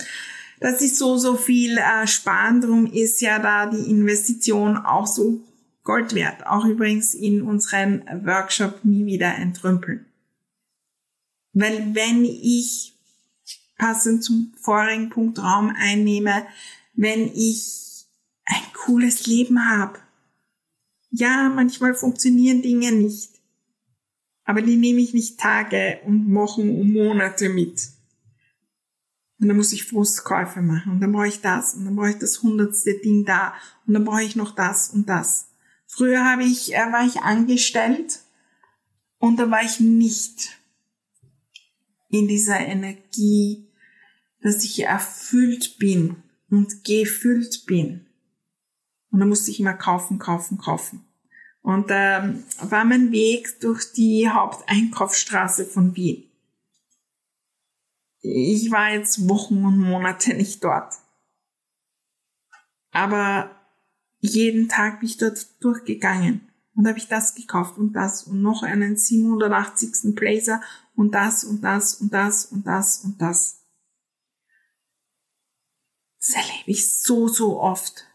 Das 0.60 0.82
ist 0.82 0.98
so, 0.98 1.16
so 1.16 1.34
viel 1.34 1.78
äh, 1.78 2.06
sparen. 2.06 2.60
Darum 2.60 2.86
ist 2.86 3.20
ja 3.20 3.40
da 3.40 3.66
die 3.66 3.90
Investition 3.90 4.76
auch 4.76 5.08
so 5.08 5.40
Gold 5.82 6.14
wert. 6.14 6.46
Auch 6.46 6.64
übrigens 6.64 7.14
in 7.14 7.42
unserem 7.42 8.04
Workshop 8.24 8.84
nie 8.84 9.04
wieder 9.06 9.34
entrümpeln. 9.34 10.06
Weil 11.54 11.92
wenn 11.92 12.24
ich 12.24 12.94
passend 13.76 14.22
zum 14.22 14.52
vorigen 14.60 15.08
Punkt 15.08 15.40
Raum 15.40 15.74
einnehme, 15.76 16.46
wenn 16.94 17.30
ich 17.34 18.06
ein 18.44 18.72
cooles 18.74 19.26
Leben 19.26 19.68
habe. 19.68 19.98
Ja, 21.10 21.50
manchmal 21.54 21.94
funktionieren 21.94 22.62
Dinge 22.62 22.92
nicht. 22.92 23.30
Aber 24.44 24.62
die 24.62 24.76
nehme 24.76 25.00
ich 25.00 25.14
nicht 25.14 25.38
Tage 25.38 26.00
und 26.04 26.34
Wochen 26.34 26.68
und 26.68 26.92
Monate 26.92 27.48
mit. 27.48 27.88
Und 29.38 29.48
dann 29.48 29.56
muss 29.56 29.72
ich 29.72 29.84
Frustkäufe 29.84 30.60
machen. 30.60 30.92
Und 30.92 31.00
dann 31.00 31.12
brauche 31.12 31.28
ich 31.28 31.40
das. 31.40 31.74
Und 31.74 31.84
dann 31.84 31.96
brauche 31.96 32.10
ich 32.10 32.18
das 32.18 32.42
hundertste 32.42 32.94
Ding 32.94 33.24
da. 33.24 33.54
Und 33.86 33.94
dann 33.94 34.04
brauche 34.04 34.22
ich 34.22 34.36
noch 34.36 34.54
das 34.54 34.90
und 34.90 35.08
das. 35.08 35.48
Früher 35.86 36.24
habe 36.24 36.44
ich, 36.44 36.74
äh, 36.74 36.92
war 36.92 37.06
ich 37.06 37.22
angestellt. 37.22 38.20
Und 39.18 39.38
da 39.38 39.50
war 39.50 39.62
ich 39.62 39.80
nicht 39.80 40.58
in 42.08 42.28
dieser 42.28 42.58
Energie, 42.58 43.68
dass 44.42 44.64
ich 44.64 44.80
erfüllt 44.82 45.78
bin 45.78 46.22
und 46.50 46.84
gefüllt 46.84 47.66
bin. 47.66 48.06
Und 49.10 49.20
dann 49.20 49.28
musste 49.28 49.50
ich 49.50 49.60
immer 49.60 49.74
kaufen, 49.74 50.18
kaufen, 50.18 50.58
kaufen. 50.58 51.04
Und 51.62 51.86
ähm, 51.90 52.44
war 52.60 52.84
mein 52.84 53.12
Weg 53.12 53.60
durch 53.60 53.92
die 53.92 54.28
Haupteinkaufsstraße 54.28 55.64
von 55.64 55.94
Wien. 55.94 56.24
Ich 58.22 58.70
war 58.70 58.92
jetzt 58.92 59.28
Wochen 59.28 59.64
und 59.64 59.78
Monate 59.78 60.34
nicht 60.34 60.62
dort. 60.64 60.94
Aber 62.92 63.50
jeden 64.20 64.68
Tag 64.68 65.00
bin 65.00 65.08
ich 65.08 65.16
dort 65.16 65.62
durchgegangen 65.62 66.50
und 66.74 66.86
habe 66.86 66.98
ich 66.98 67.08
das 67.08 67.34
gekauft 67.34 67.78
und 67.78 67.92
das 67.92 68.24
und 68.24 68.42
noch 68.42 68.62
einen 68.62 68.96
780. 68.96 70.14
Blazer 70.14 70.60
und 70.94 71.14
das 71.14 71.44
und 71.44 71.62
das 71.62 71.94
und 71.94 72.12
das 72.12 72.46
und 72.46 72.66
das 72.66 73.04
und 73.04 73.20
das. 73.20 73.56
Das 73.56 73.59
erlebe 76.28 76.70
ich 76.70 77.00
so, 77.00 77.28
so 77.28 77.60
oft. 77.60 78.06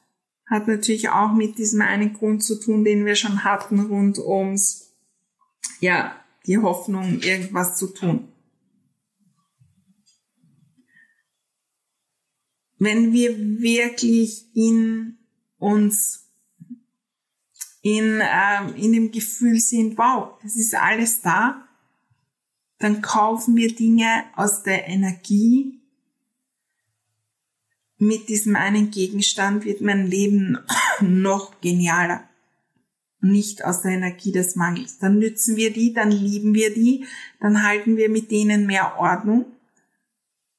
Hat 0.46 0.68
natürlich 0.68 1.10
auch 1.10 1.34
mit 1.34 1.58
diesem 1.58 1.82
einen 1.82 2.14
Grund 2.14 2.44
zu 2.44 2.60
tun, 2.60 2.84
den 2.84 3.06
wir 3.06 3.16
schon 3.16 3.44
hatten, 3.44 3.80
rund 3.80 4.20
ums, 4.20 4.94
ja, 5.80 6.16
die 6.46 6.60
Hoffnung, 6.60 7.20
irgendwas 7.22 7.78
zu 7.78 7.88
tun. 7.88 8.32
Wenn 12.78 13.12
wir 13.12 13.38
wirklich 13.60 14.46
in 14.54 15.18
uns, 15.58 16.30
in, 17.82 18.22
äh, 18.22 18.70
in 18.76 18.94
dem 18.94 19.12
Gefühl 19.12 19.60
sind, 19.60 19.98
wow, 19.98 20.40
es 20.44 20.56
ist 20.56 20.76
alles 20.76 21.22
da, 21.22 21.68
dann 22.78 23.02
kaufen 23.02 23.56
wir 23.56 23.74
Dinge 23.74 24.26
aus 24.36 24.62
der 24.62 24.88
Energie 24.88 25.82
mit 28.08 28.30
diesem 28.30 28.56
einen 28.56 28.92
Gegenstand 28.92 29.66
wird 29.66 29.82
mein 29.82 30.08
Leben 30.08 30.58
noch 31.02 31.60
genialer. 31.62 32.24
Nicht 33.22 33.66
aus 33.66 33.82
der 33.82 33.92
Energie 33.92 34.32
des 34.32 34.56
Mangels. 34.56 35.00
Dann 35.00 35.20
nützen 35.20 35.56
wir 35.56 35.74
die, 35.74 35.94
dann 35.94 36.12
lieben 36.12 36.54
wir 36.54 36.74
die, 36.74 37.06
dann 37.40 37.64
halten 37.64 37.98
wir 37.98 38.10
mit 38.10 38.30
denen 38.32 38.68
mehr 38.68 38.98
Ordnung. 39.00 39.46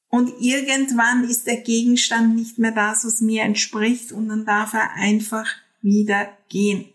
Und 0.09 0.33
irgendwann 0.39 1.23
ist 1.29 1.47
der 1.47 1.57
Gegenstand 1.57 2.35
nicht 2.35 2.57
mehr 2.59 2.71
das, 2.71 3.05
was 3.05 3.21
mir 3.21 3.43
entspricht 3.43 4.11
und 4.11 4.29
dann 4.29 4.45
darf 4.45 4.73
er 4.73 4.93
einfach 4.93 5.47
wieder 5.81 6.29
gehen. 6.49 6.85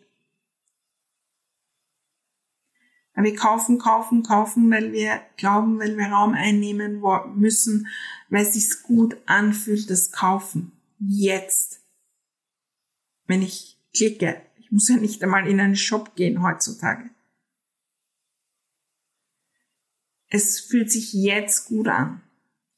Wir 3.17 3.37
kaufen, 3.37 3.79
kaufen, 3.79 4.23
kaufen, 4.23 4.71
weil 4.71 4.93
wir 4.93 5.21
glauben, 5.37 5.79
weil 5.79 5.97
wir 5.97 6.07
Raum 6.07 6.33
einnehmen 6.33 7.03
müssen, 7.35 7.89
weil 8.31 8.43
es 8.43 8.55
sich 8.55 8.83
gut 8.83 9.17
anfühlt, 9.27 9.91
das 9.91 10.13
Kaufen. 10.13 10.73
Jetzt. 10.99 11.81
Wenn 13.27 13.43
ich 13.43 13.79
klicke. 13.95 14.41
Ich 14.59 14.73
muss 14.73 14.89
ja 14.89 14.97
nicht 14.97 15.23
einmal 15.23 15.47
in 15.47 15.61
einen 15.61 15.77
Shop 15.77 16.17
gehen 16.17 16.43
heutzutage. 16.43 17.11
Es 20.29 20.61
fühlt 20.61 20.91
sich 20.91 21.13
jetzt 21.13 21.67
gut 21.67 21.89
an. 21.89 22.23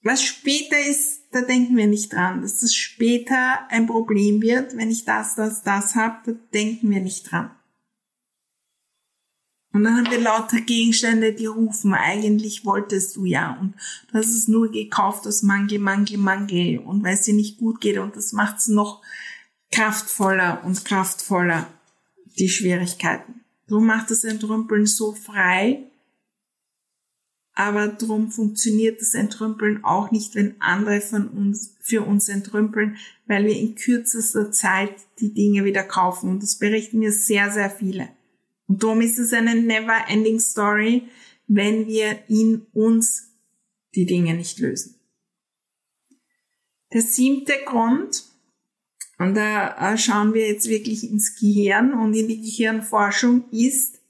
Was 0.03 0.23
später 0.23 0.79
ist, 0.79 1.23
da 1.31 1.41
denken 1.41 1.77
wir 1.77 1.87
nicht 1.87 2.13
dran. 2.13 2.43
Dass 2.43 2.59
das 2.59 2.75
später 2.75 3.71
ein 3.71 3.87
Problem 3.87 4.43
wird, 4.43 4.77
wenn 4.77 4.91
ich 4.91 5.05
das, 5.05 5.37
das, 5.37 5.63
das 5.63 5.95
habe, 5.95 6.33
da 6.33 6.39
denken 6.53 6.91
wir 6.91 7.01
nicht 7.01 7.31
dran. 7.31 7.53
Und 9.75 9.83
dann 9.83 9.97
haben 9.97 10.11
wir 10.13 10.21
lauter 10.21 10.61
Gegenstände, 10.61 11.33
die 11.33 11.47
rufen, 11.47 11.95
eigentlich 11.95 12.65
wolltest 12.65 13.17
du 13.17 13.25
ja. 13.25 13.59
Und 13.61 13.75
du 14.07 14.19
hast 14.19 14.33
es 14.33 14.47
nur 14.47 14.71
gekauft 14.71 15.27
aus 15.27 15.43
Mangel, 15.43 15.81
Mangel, 15.81 16.17
Mangel. 16.17 16.79
Und 16.79 17.03
weil 17.03 17.15
es 17.15 17.23
dir 17.23 17.35
nicht 17.35 17.59
gut 17.59 17.81
geht. 17.81 17.99
Und 17.99 18.15
das 18.15 18.33
macht 18.33 18.59
es 18.59 18.69
noch 18.69 19.03
kraftvoller 19.73 20.63
und 20.65 20.85
kraftvoller, 20.85 21.67
die 22.39 22.49
Schwierigkeiten. 22.49 23.41
Drum 23.67 23.87
macht 23.87 24.13
das 24.13 24.23
Entrümpeln 24.23 24.87
so 24.87 25.13
frei. 25.13 25.83
Aber 27.55 27.89
drum 27.89 28.31
funktioniert 28.31 29.01
das 29.01 29.15
Entrümpeln 29.15 29.83
auch 29.83 30.13
nicht, 30.13 30.37
wenn 30.37 30.55
andere 30.61 31.01
von 31.01 31.27
uns, 31.27 31.75
für 31.81 32.03
uns 32.03 32.29
entrümpeln, 32.29 32.97
weil 33.27 33.45
wir 33.45 33.57
in 33.57 33.75
kürzester 33.75 34.53
Zeit 34.53 34.95
die 35.19 35.35
Dinge 35.35 35.65
wieder 35.65 35.83
kaufen. 35.83 36.31
Und 36.31 36.45
das 36.45 36.61
berichten 36.61 37.01
mir 37.01 37.11
sehr, 37.11 37.51
sehr 37.51 37.71
viele. 37.71 38.09
Und 38.67 38.83
darum 38.83 39.01
ist 39.01 39.19
es 39.19 39.33
eine 39.33 39.55
never-ending 39.55 40.41
Story, 40.41 41.09
wenn 41.47 41.87
wir 41.87 42.19
in 42.29 42.67
uns 42.73 43.35
die 43.95 44.07
Dinge 44.07 44.35
nicht 44.35 44.59
lösen. 44.59 44.99
Der 46.93 47.03
siebte 47.03 47.55
Grund, 47.65 48.25
und 49.19 49.35
da 49.35 49.93
äh, 49.93 49.99
schauen 49.99 50.35
wir 50.35 50.47
jetzt 50.47 50.69
wirklich 50.69 51.09
ins 51.11 51.37
Gehirn 51.39 51.93
und 51.93 52.15
in 52.15 52.29
die 52.29 52.41
Gehirnforschung, 52.41 53.45
ist, 53.51 54.01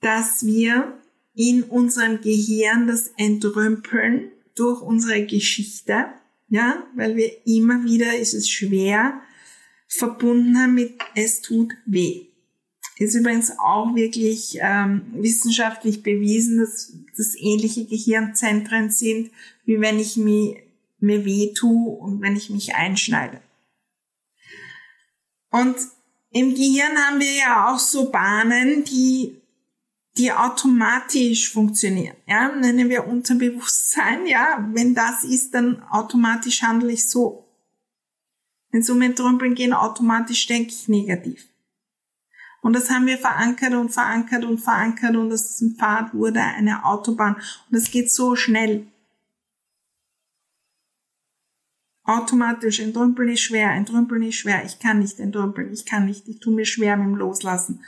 dass 0.00 0.44
wir 0.44 1.00
in 1.34 1.62
unserem 1.64 2.20
Gehirn 2.20 2.86
das 2.86 3.08
entrümpeln 3.16 4.30
durch 4.54 4.82
unsere 4.82 5.26
Geschichte, 5.26 6.06
ja, 6.48 6.86
weil 6.94 7.16
wir 7.16 7.46
immer 7.46 7.84
wieder, 7.84 8.16
ist 8.16 8.34
es 8.34 8.48
schwer, 8.48 9.20
verbunden 9.88 10.58
haben 10.58 10.74
mit 10.74 10.94
es 11.14 11.40
tut 11.40 11.72
weh. 11.86 12.33
Ist 12.96 13.14
übrigens 13.14 13.58
auch 13.58 13.94
wirklich 13.94 14.58
ähm, 14.60 15.06
wissenschaftlich 15.14 16.02
bewiesen, 16.02 16.58
dass 16.58 16.92
das 17.16 17.34
ähnliche 17.36 17.86
Gehirnzentren 17.86 18.90
sind, 18.90 19.30
wie 19.64 19.80
wenn 19.80 19.98
ich 19.98 20.16
mir, 20.16 20.56
mir 21.00 21.24
weh 21.24 21.52
tue 21.54 21.90
und 21.90 22.20
wenn 22.20 22.36
ich 22.36 22.50
mich 22.50 22.76
einschneide. 22.76 23.40
Und 25.50 25.76
im 26.30 26.54
Gehirn 26.54 26.96
haben 26.96 27.20
wir 27.20 27.32
ja 27.32 27.72
auch 27.72 27.78
so 27.78 28.10
Bahnen, 28.10 28.84
die, 28.84 29.40
die 30.16 30.32
automatisch 30.32 31.50
funktionieren. 31.50 32.16
Ja, 32.26 32.48
nennen 32.48 32.88
wir 32.88 33.06
Unterbewusstsein. 33.06 34.26
Ja, 34.26 34.68
wenn 34.72 34.94
das 34.94 35.24
ist, 35.24 35.54
dann 35.54 35.82
automatisch 35.90 36.62
handle 36.62 36.92
ich 36.92 37.08
so. 37.08 37.44
Wenn 38.70 38.82
so 38.82 38.94
mit 38.94 39.16
Trümpeln 39.16 39.54
gehen, 39.54 39.72
automatisch 39.72 40.46
denke 40.46 40.70
ich 40.70 40.88
negativ. 40.88 41.48
Und 42.64 42.72
das 42.72 42.90
haben 42.90 43.06
wir 43.06 43.18
verankert 43.18 43.74
und 43.74 43.90
verankert 43.90 44.44
und 44.44 44.58
verankert 44.58 45.14
und 45.16 45.28
das 45.28 45.62
Pfad 45.78 46.14
wurde 46.14 46.40
eine 46.40 46.84
Autobahn. 46.84 47.36
Und 47.70 47.76
es 47.76 47.90
geht 47.90 48.10
so 48.10 48.34
schnell. 48.34 48.86
automatisch, 52.04 52.80
entrümpeln 52.80 53.30
ist 53.30 53.40
schwer, 53.40 53.70
entrümpeln 53.72 54.22
ist 54.22 54.36
schwer, 54.36 54.64
ich 54.64 54.78
kann 54.78 54.98
nicht 55.00 55.18
entrümpeln, 55.18 55.72
ich 55.72 55.86
kann 55.86 56.06
nicht, 56.06 56.28
ich 56.28 56.38
tue 56.38 56.54
mir 56.54 56.66
schwer 56.66 56.96
mit 56.96 57.06
dem 57.06 57.16
Loslassen, 57.16 57.82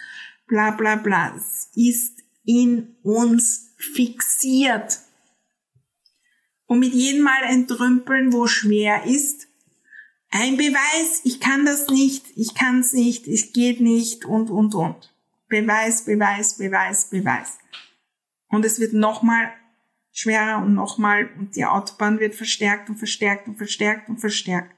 bla 0.47 0.71
bla 0.71 0.97
bla. 0.97 1.35
Es 1.37 1.71
ist 1.75 2.23
in 2.45 2.97
uns 3.03 3.75
fixiert. 3.77 5.01
Und 6.65 6.81
mit 6.81 6.95
jedem 6.95 7.23
Mal 7.23 7.43
entrümpeln, 7.45 8.33
wo 8.33 8.47
schwer 8.47 9.05
ist, 9.05 9.46
ein 10.31 10.57
Beweis, 10.57 11.21
ich 11.25 11.41
kann 11.41 11.65
das 11.65 11.89
nicht, 11.89 12.27
ich 12.37 12.55
kann 12.55 12.81
es 12.81 12.93
nicht, 12.93 13.27
es 13.27 13.53
geht 13.53 13.81
nicht 13.81 14.25
und, 14.25 14.51
und, 14.51 14.75
und. 14.75 15.15
Beweis, 15.49 16.05
Beweis, 16.05 16.59
Beweis, 16.59 17.11
Beweis. 17.11 17.59
Und 18.49 18.65
es 18.65 18.81
wird 18.81 18.93
nochmal 18.93 19.53
schwerer 20.13 20.63
und 20.63 20.75
nochmal 20.75 21.29
und 21.39 21.57
die 21.57 21.65
Autobahn 21.65 22.19
wird 22.19 22.35
verstärkt 22.35 22.89
und 22.89 22.97
verstärkt 22.97 23.47
und 23.47 23.57
verstärkt 23.57 24.09
und 24.09 24.19
verstärkt. 24.19 24.75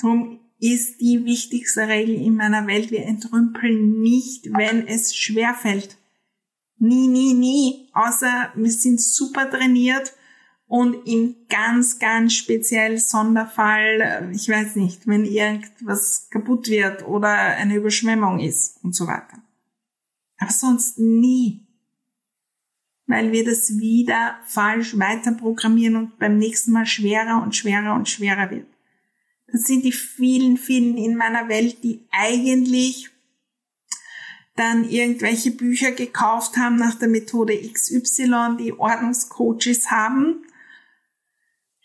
Darum 0.00 0.40
ist 0.60 1.00
die 1.00 1.24
wichtigste 1.24 1.88
Regel 1.88 2.14
in 2.14 2.36
meiner 2.36 2.66
Welt, 2.66 2.90
wir 2.90 3.04
entrümpeln 3.04 4.00
nicht, 4.00 4.46
wenn 4.52 4.86
es 4.86 5.14
schwer 5.14 5.54
fällt. 5.54 5.98
Nie, 6.78 7.08
nie, 7.08 7.34
nie. 7.34 7.88
Außer 7.92 8.52
wir 8.54 8.70
sind 8.70 9.00
super 9.00 9.50
trainiert 9.50 10.14
und 10.66 11.06
im 11.06 11.36
ganz, 11.48 11.98
ganz 11.98 12.34
speziell 12.34 12.98
Sonderfall, 12.98 14.30
ich 14.34 14.48
weiß 14.48 14.76
nicht, 14.76 15.06
wenn 15.06 15.24
irgendwas 15.24 16.28
kaputt 16.30 16.68
wird 16.68 17.06
oder 17.06 17.28
eine 17.28 17.76
Überschwemmung 17.76 18.40
ist 18.40 18.82
und 18.82 18.94
so 18.94 19.06
weiter. 19.06 19.42
Aber 20.38 20.50
sonst 20.50 20.98
nie 20.98 21.64
weil 23.06 23.32
wir 23.32 23.44
das 23.44 23.78
wieder 23.78 24.38
falsch 24.46 24.98
weiter 24.98 25.32
programmieren 25.32 25.96
und 25.96 26.18
beim 26.18 26.38
nächsten 26.38 26.72
Mal 26.72 26.86
schwerer 26.86 27.42
und 27.42 27.54
schwerer 27.54 27.94
und 27.94 28.08
schwerer 28.08 28.50
wird. 28.50 28.66
Das 29.46 29.64
sind 29.64 29.84
die 29.84 29.92
vielen, 29.92 30.56
vielen 30.56 30.96
in 30.96 31.16
meiner 31.16 31.48
Welt, 31.48 31.84
die 31.84 32.06
eigentlich 32.10 33.10
dann 34.56 34.88
irgendwelche 34.88 35.50
Bücher 35.50 35.90
gekauft 35.90 36.56
haben 36.56 36.76
nach 36.76 36.94
der 36.94 37.08
Methode 37.08 37.56
XY, 37.56 38.56
die 38.58 38.72
Ordnungscoaches 38.72 39.90
haben, 39.90 40.44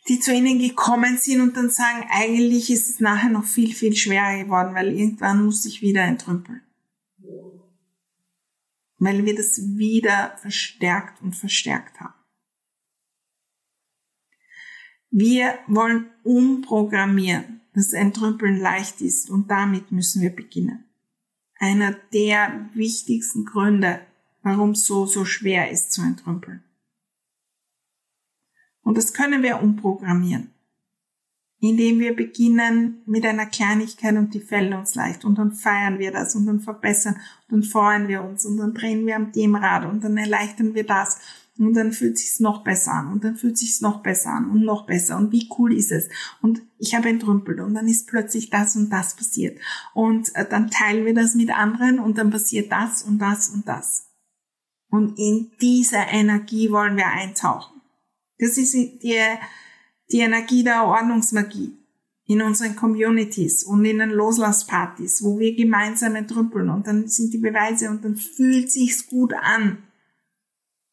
die 0.09 0.19
zu 0.19 0.33
ihnen 0.33 0.59
gekommen 0.59 1.17
sind 1.17 1.41
und 1.41 1.55
dann 1.55 1.69
sagen, 1.69 2.05
eigentlich 2.09 2.69
ist 2.69 2.89
es 2.89 2.99
nachher 2.99 3.29
noch 3.29 3.45
viel, 3.45 3.73
viel 3.73 3.95
schwerer 3.95 4.43
geworden, 4.43 4.75
weil 4.75 4.91
irgendwann 4.91 5.45
muss 5.45 5.65
ich 5.65 5.81
wieder 5.81 6.01
entrümpeln 6.01 6.61
weil 8.99 9.25
wir 9.25 9.35
das 9.35 9.57
wieder 9.77 10.37
verstärkt 10.37 11.21
und 11.21 11.35
verstärkt 11.35 11.99
haben. 11.99 12.13
Wir 15.09 15.57
wollen 15.67 16.11
umprogrammieren, 16.23 17.61
dass 17.73 17.93
Entrümpeln 17.93 18.59
leicht 18.59 19.01
ist 19.01 19.29
und 19.29 19.49
damit 19.49 19.91
müssen 19.91 20.21
wir 20.21 20.35
beginnen. 20.35 20.85
Einer 21.55 21.93
der 22.13 22.69
wichtigsten 22.73 23.45
Gründe, 23.45 24.01
warum 24.43 24.71
es 24.71 24.85
so, 24.85 25.05
so 25.05 25.25
schwer 25.25 25.71
ist 25.71 25.91
zu 25.91 26.01
entrümpeln. 26.01 26.63
Und 28.89 28.97
das 28.97 29.13
können 29.13 29.43
wir 29.43 29.61
umprogrammieren 29.61 30.49
indem 31.61 31.99
wir 31.99 32.15
beginnen 32.15 33.01
mit 33.05 33.25
einer 33.25 33.45
Kleinigkeit 33.45 34.15
und 34.15 34.33
die 34.33 34.39
fällt 34.39 34.73
uns 34.73 34.95
leicht. 34.95 35.25
Und 35.25 35.37
dann 35.37 35.51
feiern 35.51 35.99
wir 35.99 36.11
das 36.11 36.35
und 36.35 36.45
dann 36.45 36.61
verbessern 36.61 37.15
und 37.15 37.51
dann 37.51 37.63
freuen 37.63 38.07
wir 38.07 38.23
uns 38.23 38.45
und 38.45 38.57
dann 38.57 38.73
drehen 38.73 39.05
wir 39.05 39.15
am 39.15 39.31
dem 39.31 39.55
Rad 39.55 39.85
und 39.85 40.03
dann 40.03 40.17
erleichtern 40.17 40.73
wir 40.73 40.85
das. 40.85 41.19
Und 41.57 41.73
dann 41.73 41.91
fühlt 41.91 42.17
sich's 42.17 42.39
noch 42.39 42.63
besser 42.63 42.93
an 42.93 43.11
und 43.11 43.25
dann 43.25 43.35
fühlt 43.35 43.57
sich's 43.57 43.81
noch 43.81 44.01
besser 44.01 44.29
an 44.29 44.49
und 44.49 44.63
noch 44.63 44.85
besser. 44.85 45.17
Und 45.17 45.33
wie 45.33 45.49
cool 45.57 45.73
ist 45.73 45.91
es? 45.91 46.07
Und 46.41 46.61
ich 46.77 46.95
habe 46.95 47.09
entrümpelt 47.09 47.59
und 47.59 47.73
dann 47.73 47.89
ist 47.89 48.07
plötzlich 48.07 48.49
das 48.49 48.77
und 48.77 48.89
das 48.89 49.17
passiert. 49.17 49.59
Und 49.93 50.33
äh, 50.35 50.47
dann 50.49 50.69
teilen 50.69 51.05
wir 51.05 51.13
das 51.13 51.35
mit 51.35 51.49
anderen 51.49 51.99
und 51.99 52.17
dann 52.17 52.29
passiert 52.29 52.71
das 52.71 53.03
und 53.03 53.19
das 53.19 53.49
und 53.49 53.67
das. 53.67 54.05
Und 54.89 55.19
in 55.19 55.51
diese 55.59 55.97
Energie 55.97 56.71
wollen 56.71 56.95
wir 56.95 57.07
eintauchen. 57.07 57.78
Das 58.39 58.57
ist 58.57 58.73
die 58.73 59.19
die 60.11 60.19
Energie 60.19 60.63
der 60.63 60.85
Ordnungsmagie 60.85 61.77
in 62.25 62.41
unseren 62.41 62.75
Communities 62.75 63.63
und 63.63 63.83
in 63.85 63.99
den 63.99 64.11
Loslasspartys, 64.11 65.23
wo 65.23 65.39
wir 65.39 65.55
gemeinsam 65.55 66.15
entrümpeln 66.15 66.69
und 66.69 66.85
dann 66.85 67.07
sind 67.07 67.33
die 67.33 67.39
Beweise 67.39 67.89
und 67.89 68.05
dann 68.05 68.15
fühlt 68.15 68.71
sich's 68.71 69.07
gut 69.07 69.33
an. 69.33 69.83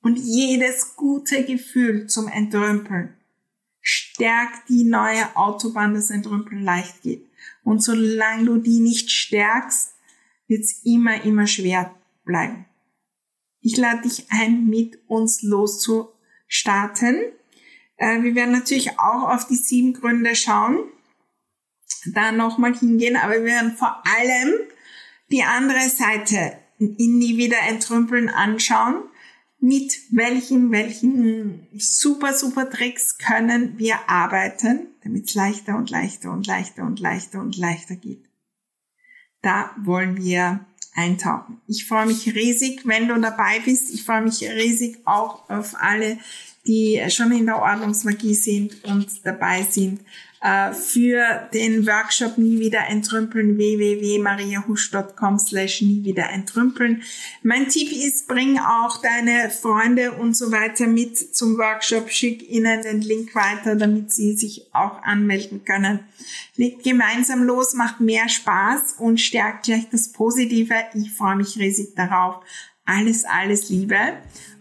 Und 0.01 0.18
jedes 0.18 0.97
gute 0.97 1.44
Gefühl 1.44 2.07
zum 2.07 2.28
Entrümpeln 2.28 3.14
stärkt 3.80 4.68
die 4.68 4.84
neue 4.84 5.36
Autobahn, 5.36 5.94
das 5.94 6.11
Entrümpeln 6.11 6.62
leicht 6.62 7.03
geht. 7.03 7.26
Und 7.64 7.82
solange 7.82 8.44
du 8.47 8.59
die 8.59 8.80
nicht 8.80 9.11
stärkst, 9.11 9.94
wird's 10.47 10.80
immer, 10.84 11.22
immer 11.24 11.47
schwer 11.47 11.94
bleiben. 12.24 12.66
Ich 13.61 13.76
lade 13.76 14.03
dich 14.03 14.26
ein, 14.30 14.66
mit 14.66 15.01
uns 15.09 15.42
loszustarten. 16.47 17.32
Äh, 17.97 18.22
wir 18.22 18.34
werden 18.34 18.53
natürlich 18.53 18.99
auch 18.99 19.28
auf 19.28 19.47
die 19.47 19.57
sieben 19.57 19.94
Gründe 19.94 20.34
schauen, 20.34 20.78
da 22.12 22.32
nochmal 22.32 22.76
hingehen, 22.76 23.16
aber 23.16 23.34
wir 23.34 23.44
werden 23.44 23.76
vor 23.76 24.03
allem 24.18 24.55
die 25.30 25.42
andere 25.42 25.88
Seite 25.88 26.59
in 26.78 27.18
nie 27.18 27.36
wieder 27.36 27.59
entrümpeln 27.68 28.28
anschauen. 28.28 29.03
Mit 29.59 29.99
welchen, 30.11 30.70
welchen 30.70 31.66
super, 31.78 32.34
super 32.34 32.68
Tricks 32.68 33.16
können 33.16 33.78
wir 33.78 33.97
arbeiten, 34.07 34.88
damit 35.03 35.28
es 35.28 35.34
leichter 35.34 35.76
und 35.76 35.88
leichter 35.88 36.30
und 36.30 36.47
leichter 36.47 36.82
und 36.82 37.01
leichter 37.01 37.40
und 37.40 37.57
leichter 37.57 37.97
geht. 37.97 38.28
Da 39.40 39.74
wollen 39.78 40.18
wir 40.18 40.66
eintauchen. 40.97 41.61
Ich 41.68 41.86
freue 41.86 42.07
mich 42.07 42.34
riesig, 42.34 42.80
wenn 42.84 43.09
du 43.09 43.20
dabei 43.20 43.61
bist. 43.64 43.92
Ich 43.94 44.03
freue 44.03 44.22
mich 44.22 44.42
riesig 44.42 44.99
auch 45.05 45.49
auf 45.49 45.74
alle, 45.78 46.18
die 46.66 47.01
schon 47.11 47.30
in 47.32 47.47
der 47.47 47.61
Ordnungsmagie 47.61 48.34
sind 48.34 48.84
und 48.84 49.07
dabei 49.24 49.62
sind, 49.62 50.01
äh, 50.47 50.72
für 50.72 51.49
den 51.53 51.86
Workshop 51.88 52.38
Nie 52.38 52.61
wieder 52.61 52.86
entrümpeln 52.88 53.57
www.mariahusch.com 53.57 55.40
slash 55.40 55.82
nie 55.82 56.05
wieder 56.05 56.30
entrümpeln. 56.30 57.03
Mein 57.42 57.68
Tipp 57.68 57.90
ist, 57.90 58.28
bring 58.28 58.61
auch 58.61 59.03
deine 59.03 59.51
Freunde 59.51 60.12
und 60.12 60.36
so 60.36 60.53
weiter 60.53 60.86
mit 60.86 61.34
zum 61.34 61.59
Workshop, 61.59 62.11
schick 62.11 62.49
ihnen 62.49 62.80
den 62.82 63.01
Link 63.01 63.34
weiter, 63.34 63.74
damit 63.74 64.12
sie 64.12 64.36
sich 64.36 64.68
auch 64.72 65.03
anmelden 65.03 65.64
können. 65.64 66.01
Legt 66.55 66.84
gemeinsam 66.84 67.42
los, 67.42 67.74
macht 67.74 68.01
mehr 68.01 68.28
Spaß 68.28 68.94
und 68.99 69.20
stärkt 69.20 69.64
gleich 69.64 69.88
das 69.90 70.12
Positive. 70.12 70.74
Ich 70.94 71.11
freue 71.12 71.34
mich 71.34 71.59
riesig 71.59 71.97
darauf. 71.97 72.36
Alles, 72.84 73.24
alles 73.24 73.68
Liebe. 73.68 73.99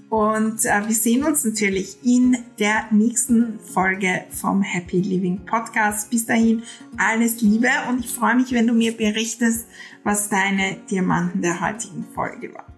Und 0.10 0.66
äh, 0.66 0.88
wir 0.88 0.95
sehen 0.95 1.24
uns 1.24 1.43
natürlich 1.43 1.97
in 2.03 2.38
der 2.60 2.86
nächsten 2.91 3.60
Folge 3.60 4.26
vom 4.30 4.62
Happy 4.62 5.01
Living 5.01 5.45
Podcast. 5.45 6.10
Bis 6.10 6.26
dahin 6.26 6.64
alles 6.97 7.41
Liebe 7.41 7.70
und 7.89 7.99
ich 7.99 8.12
freue 8.12 8.36
mich, 8.36 8.51
wenn 8.51 8.68
du 8.68 8.74
mir 8.74 8.95
berichtest, 8.95 9.68
was 10.03 10.30
deine 10.30 10.78
Diamanten 10.89 11.41
der 11.41 11.60
heutigen 11.60 12.06
Folge 12.14 12.53
waren. 12.53 12.74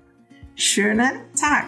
Schönen 0.56 1.12
Tag! 1.36 1.68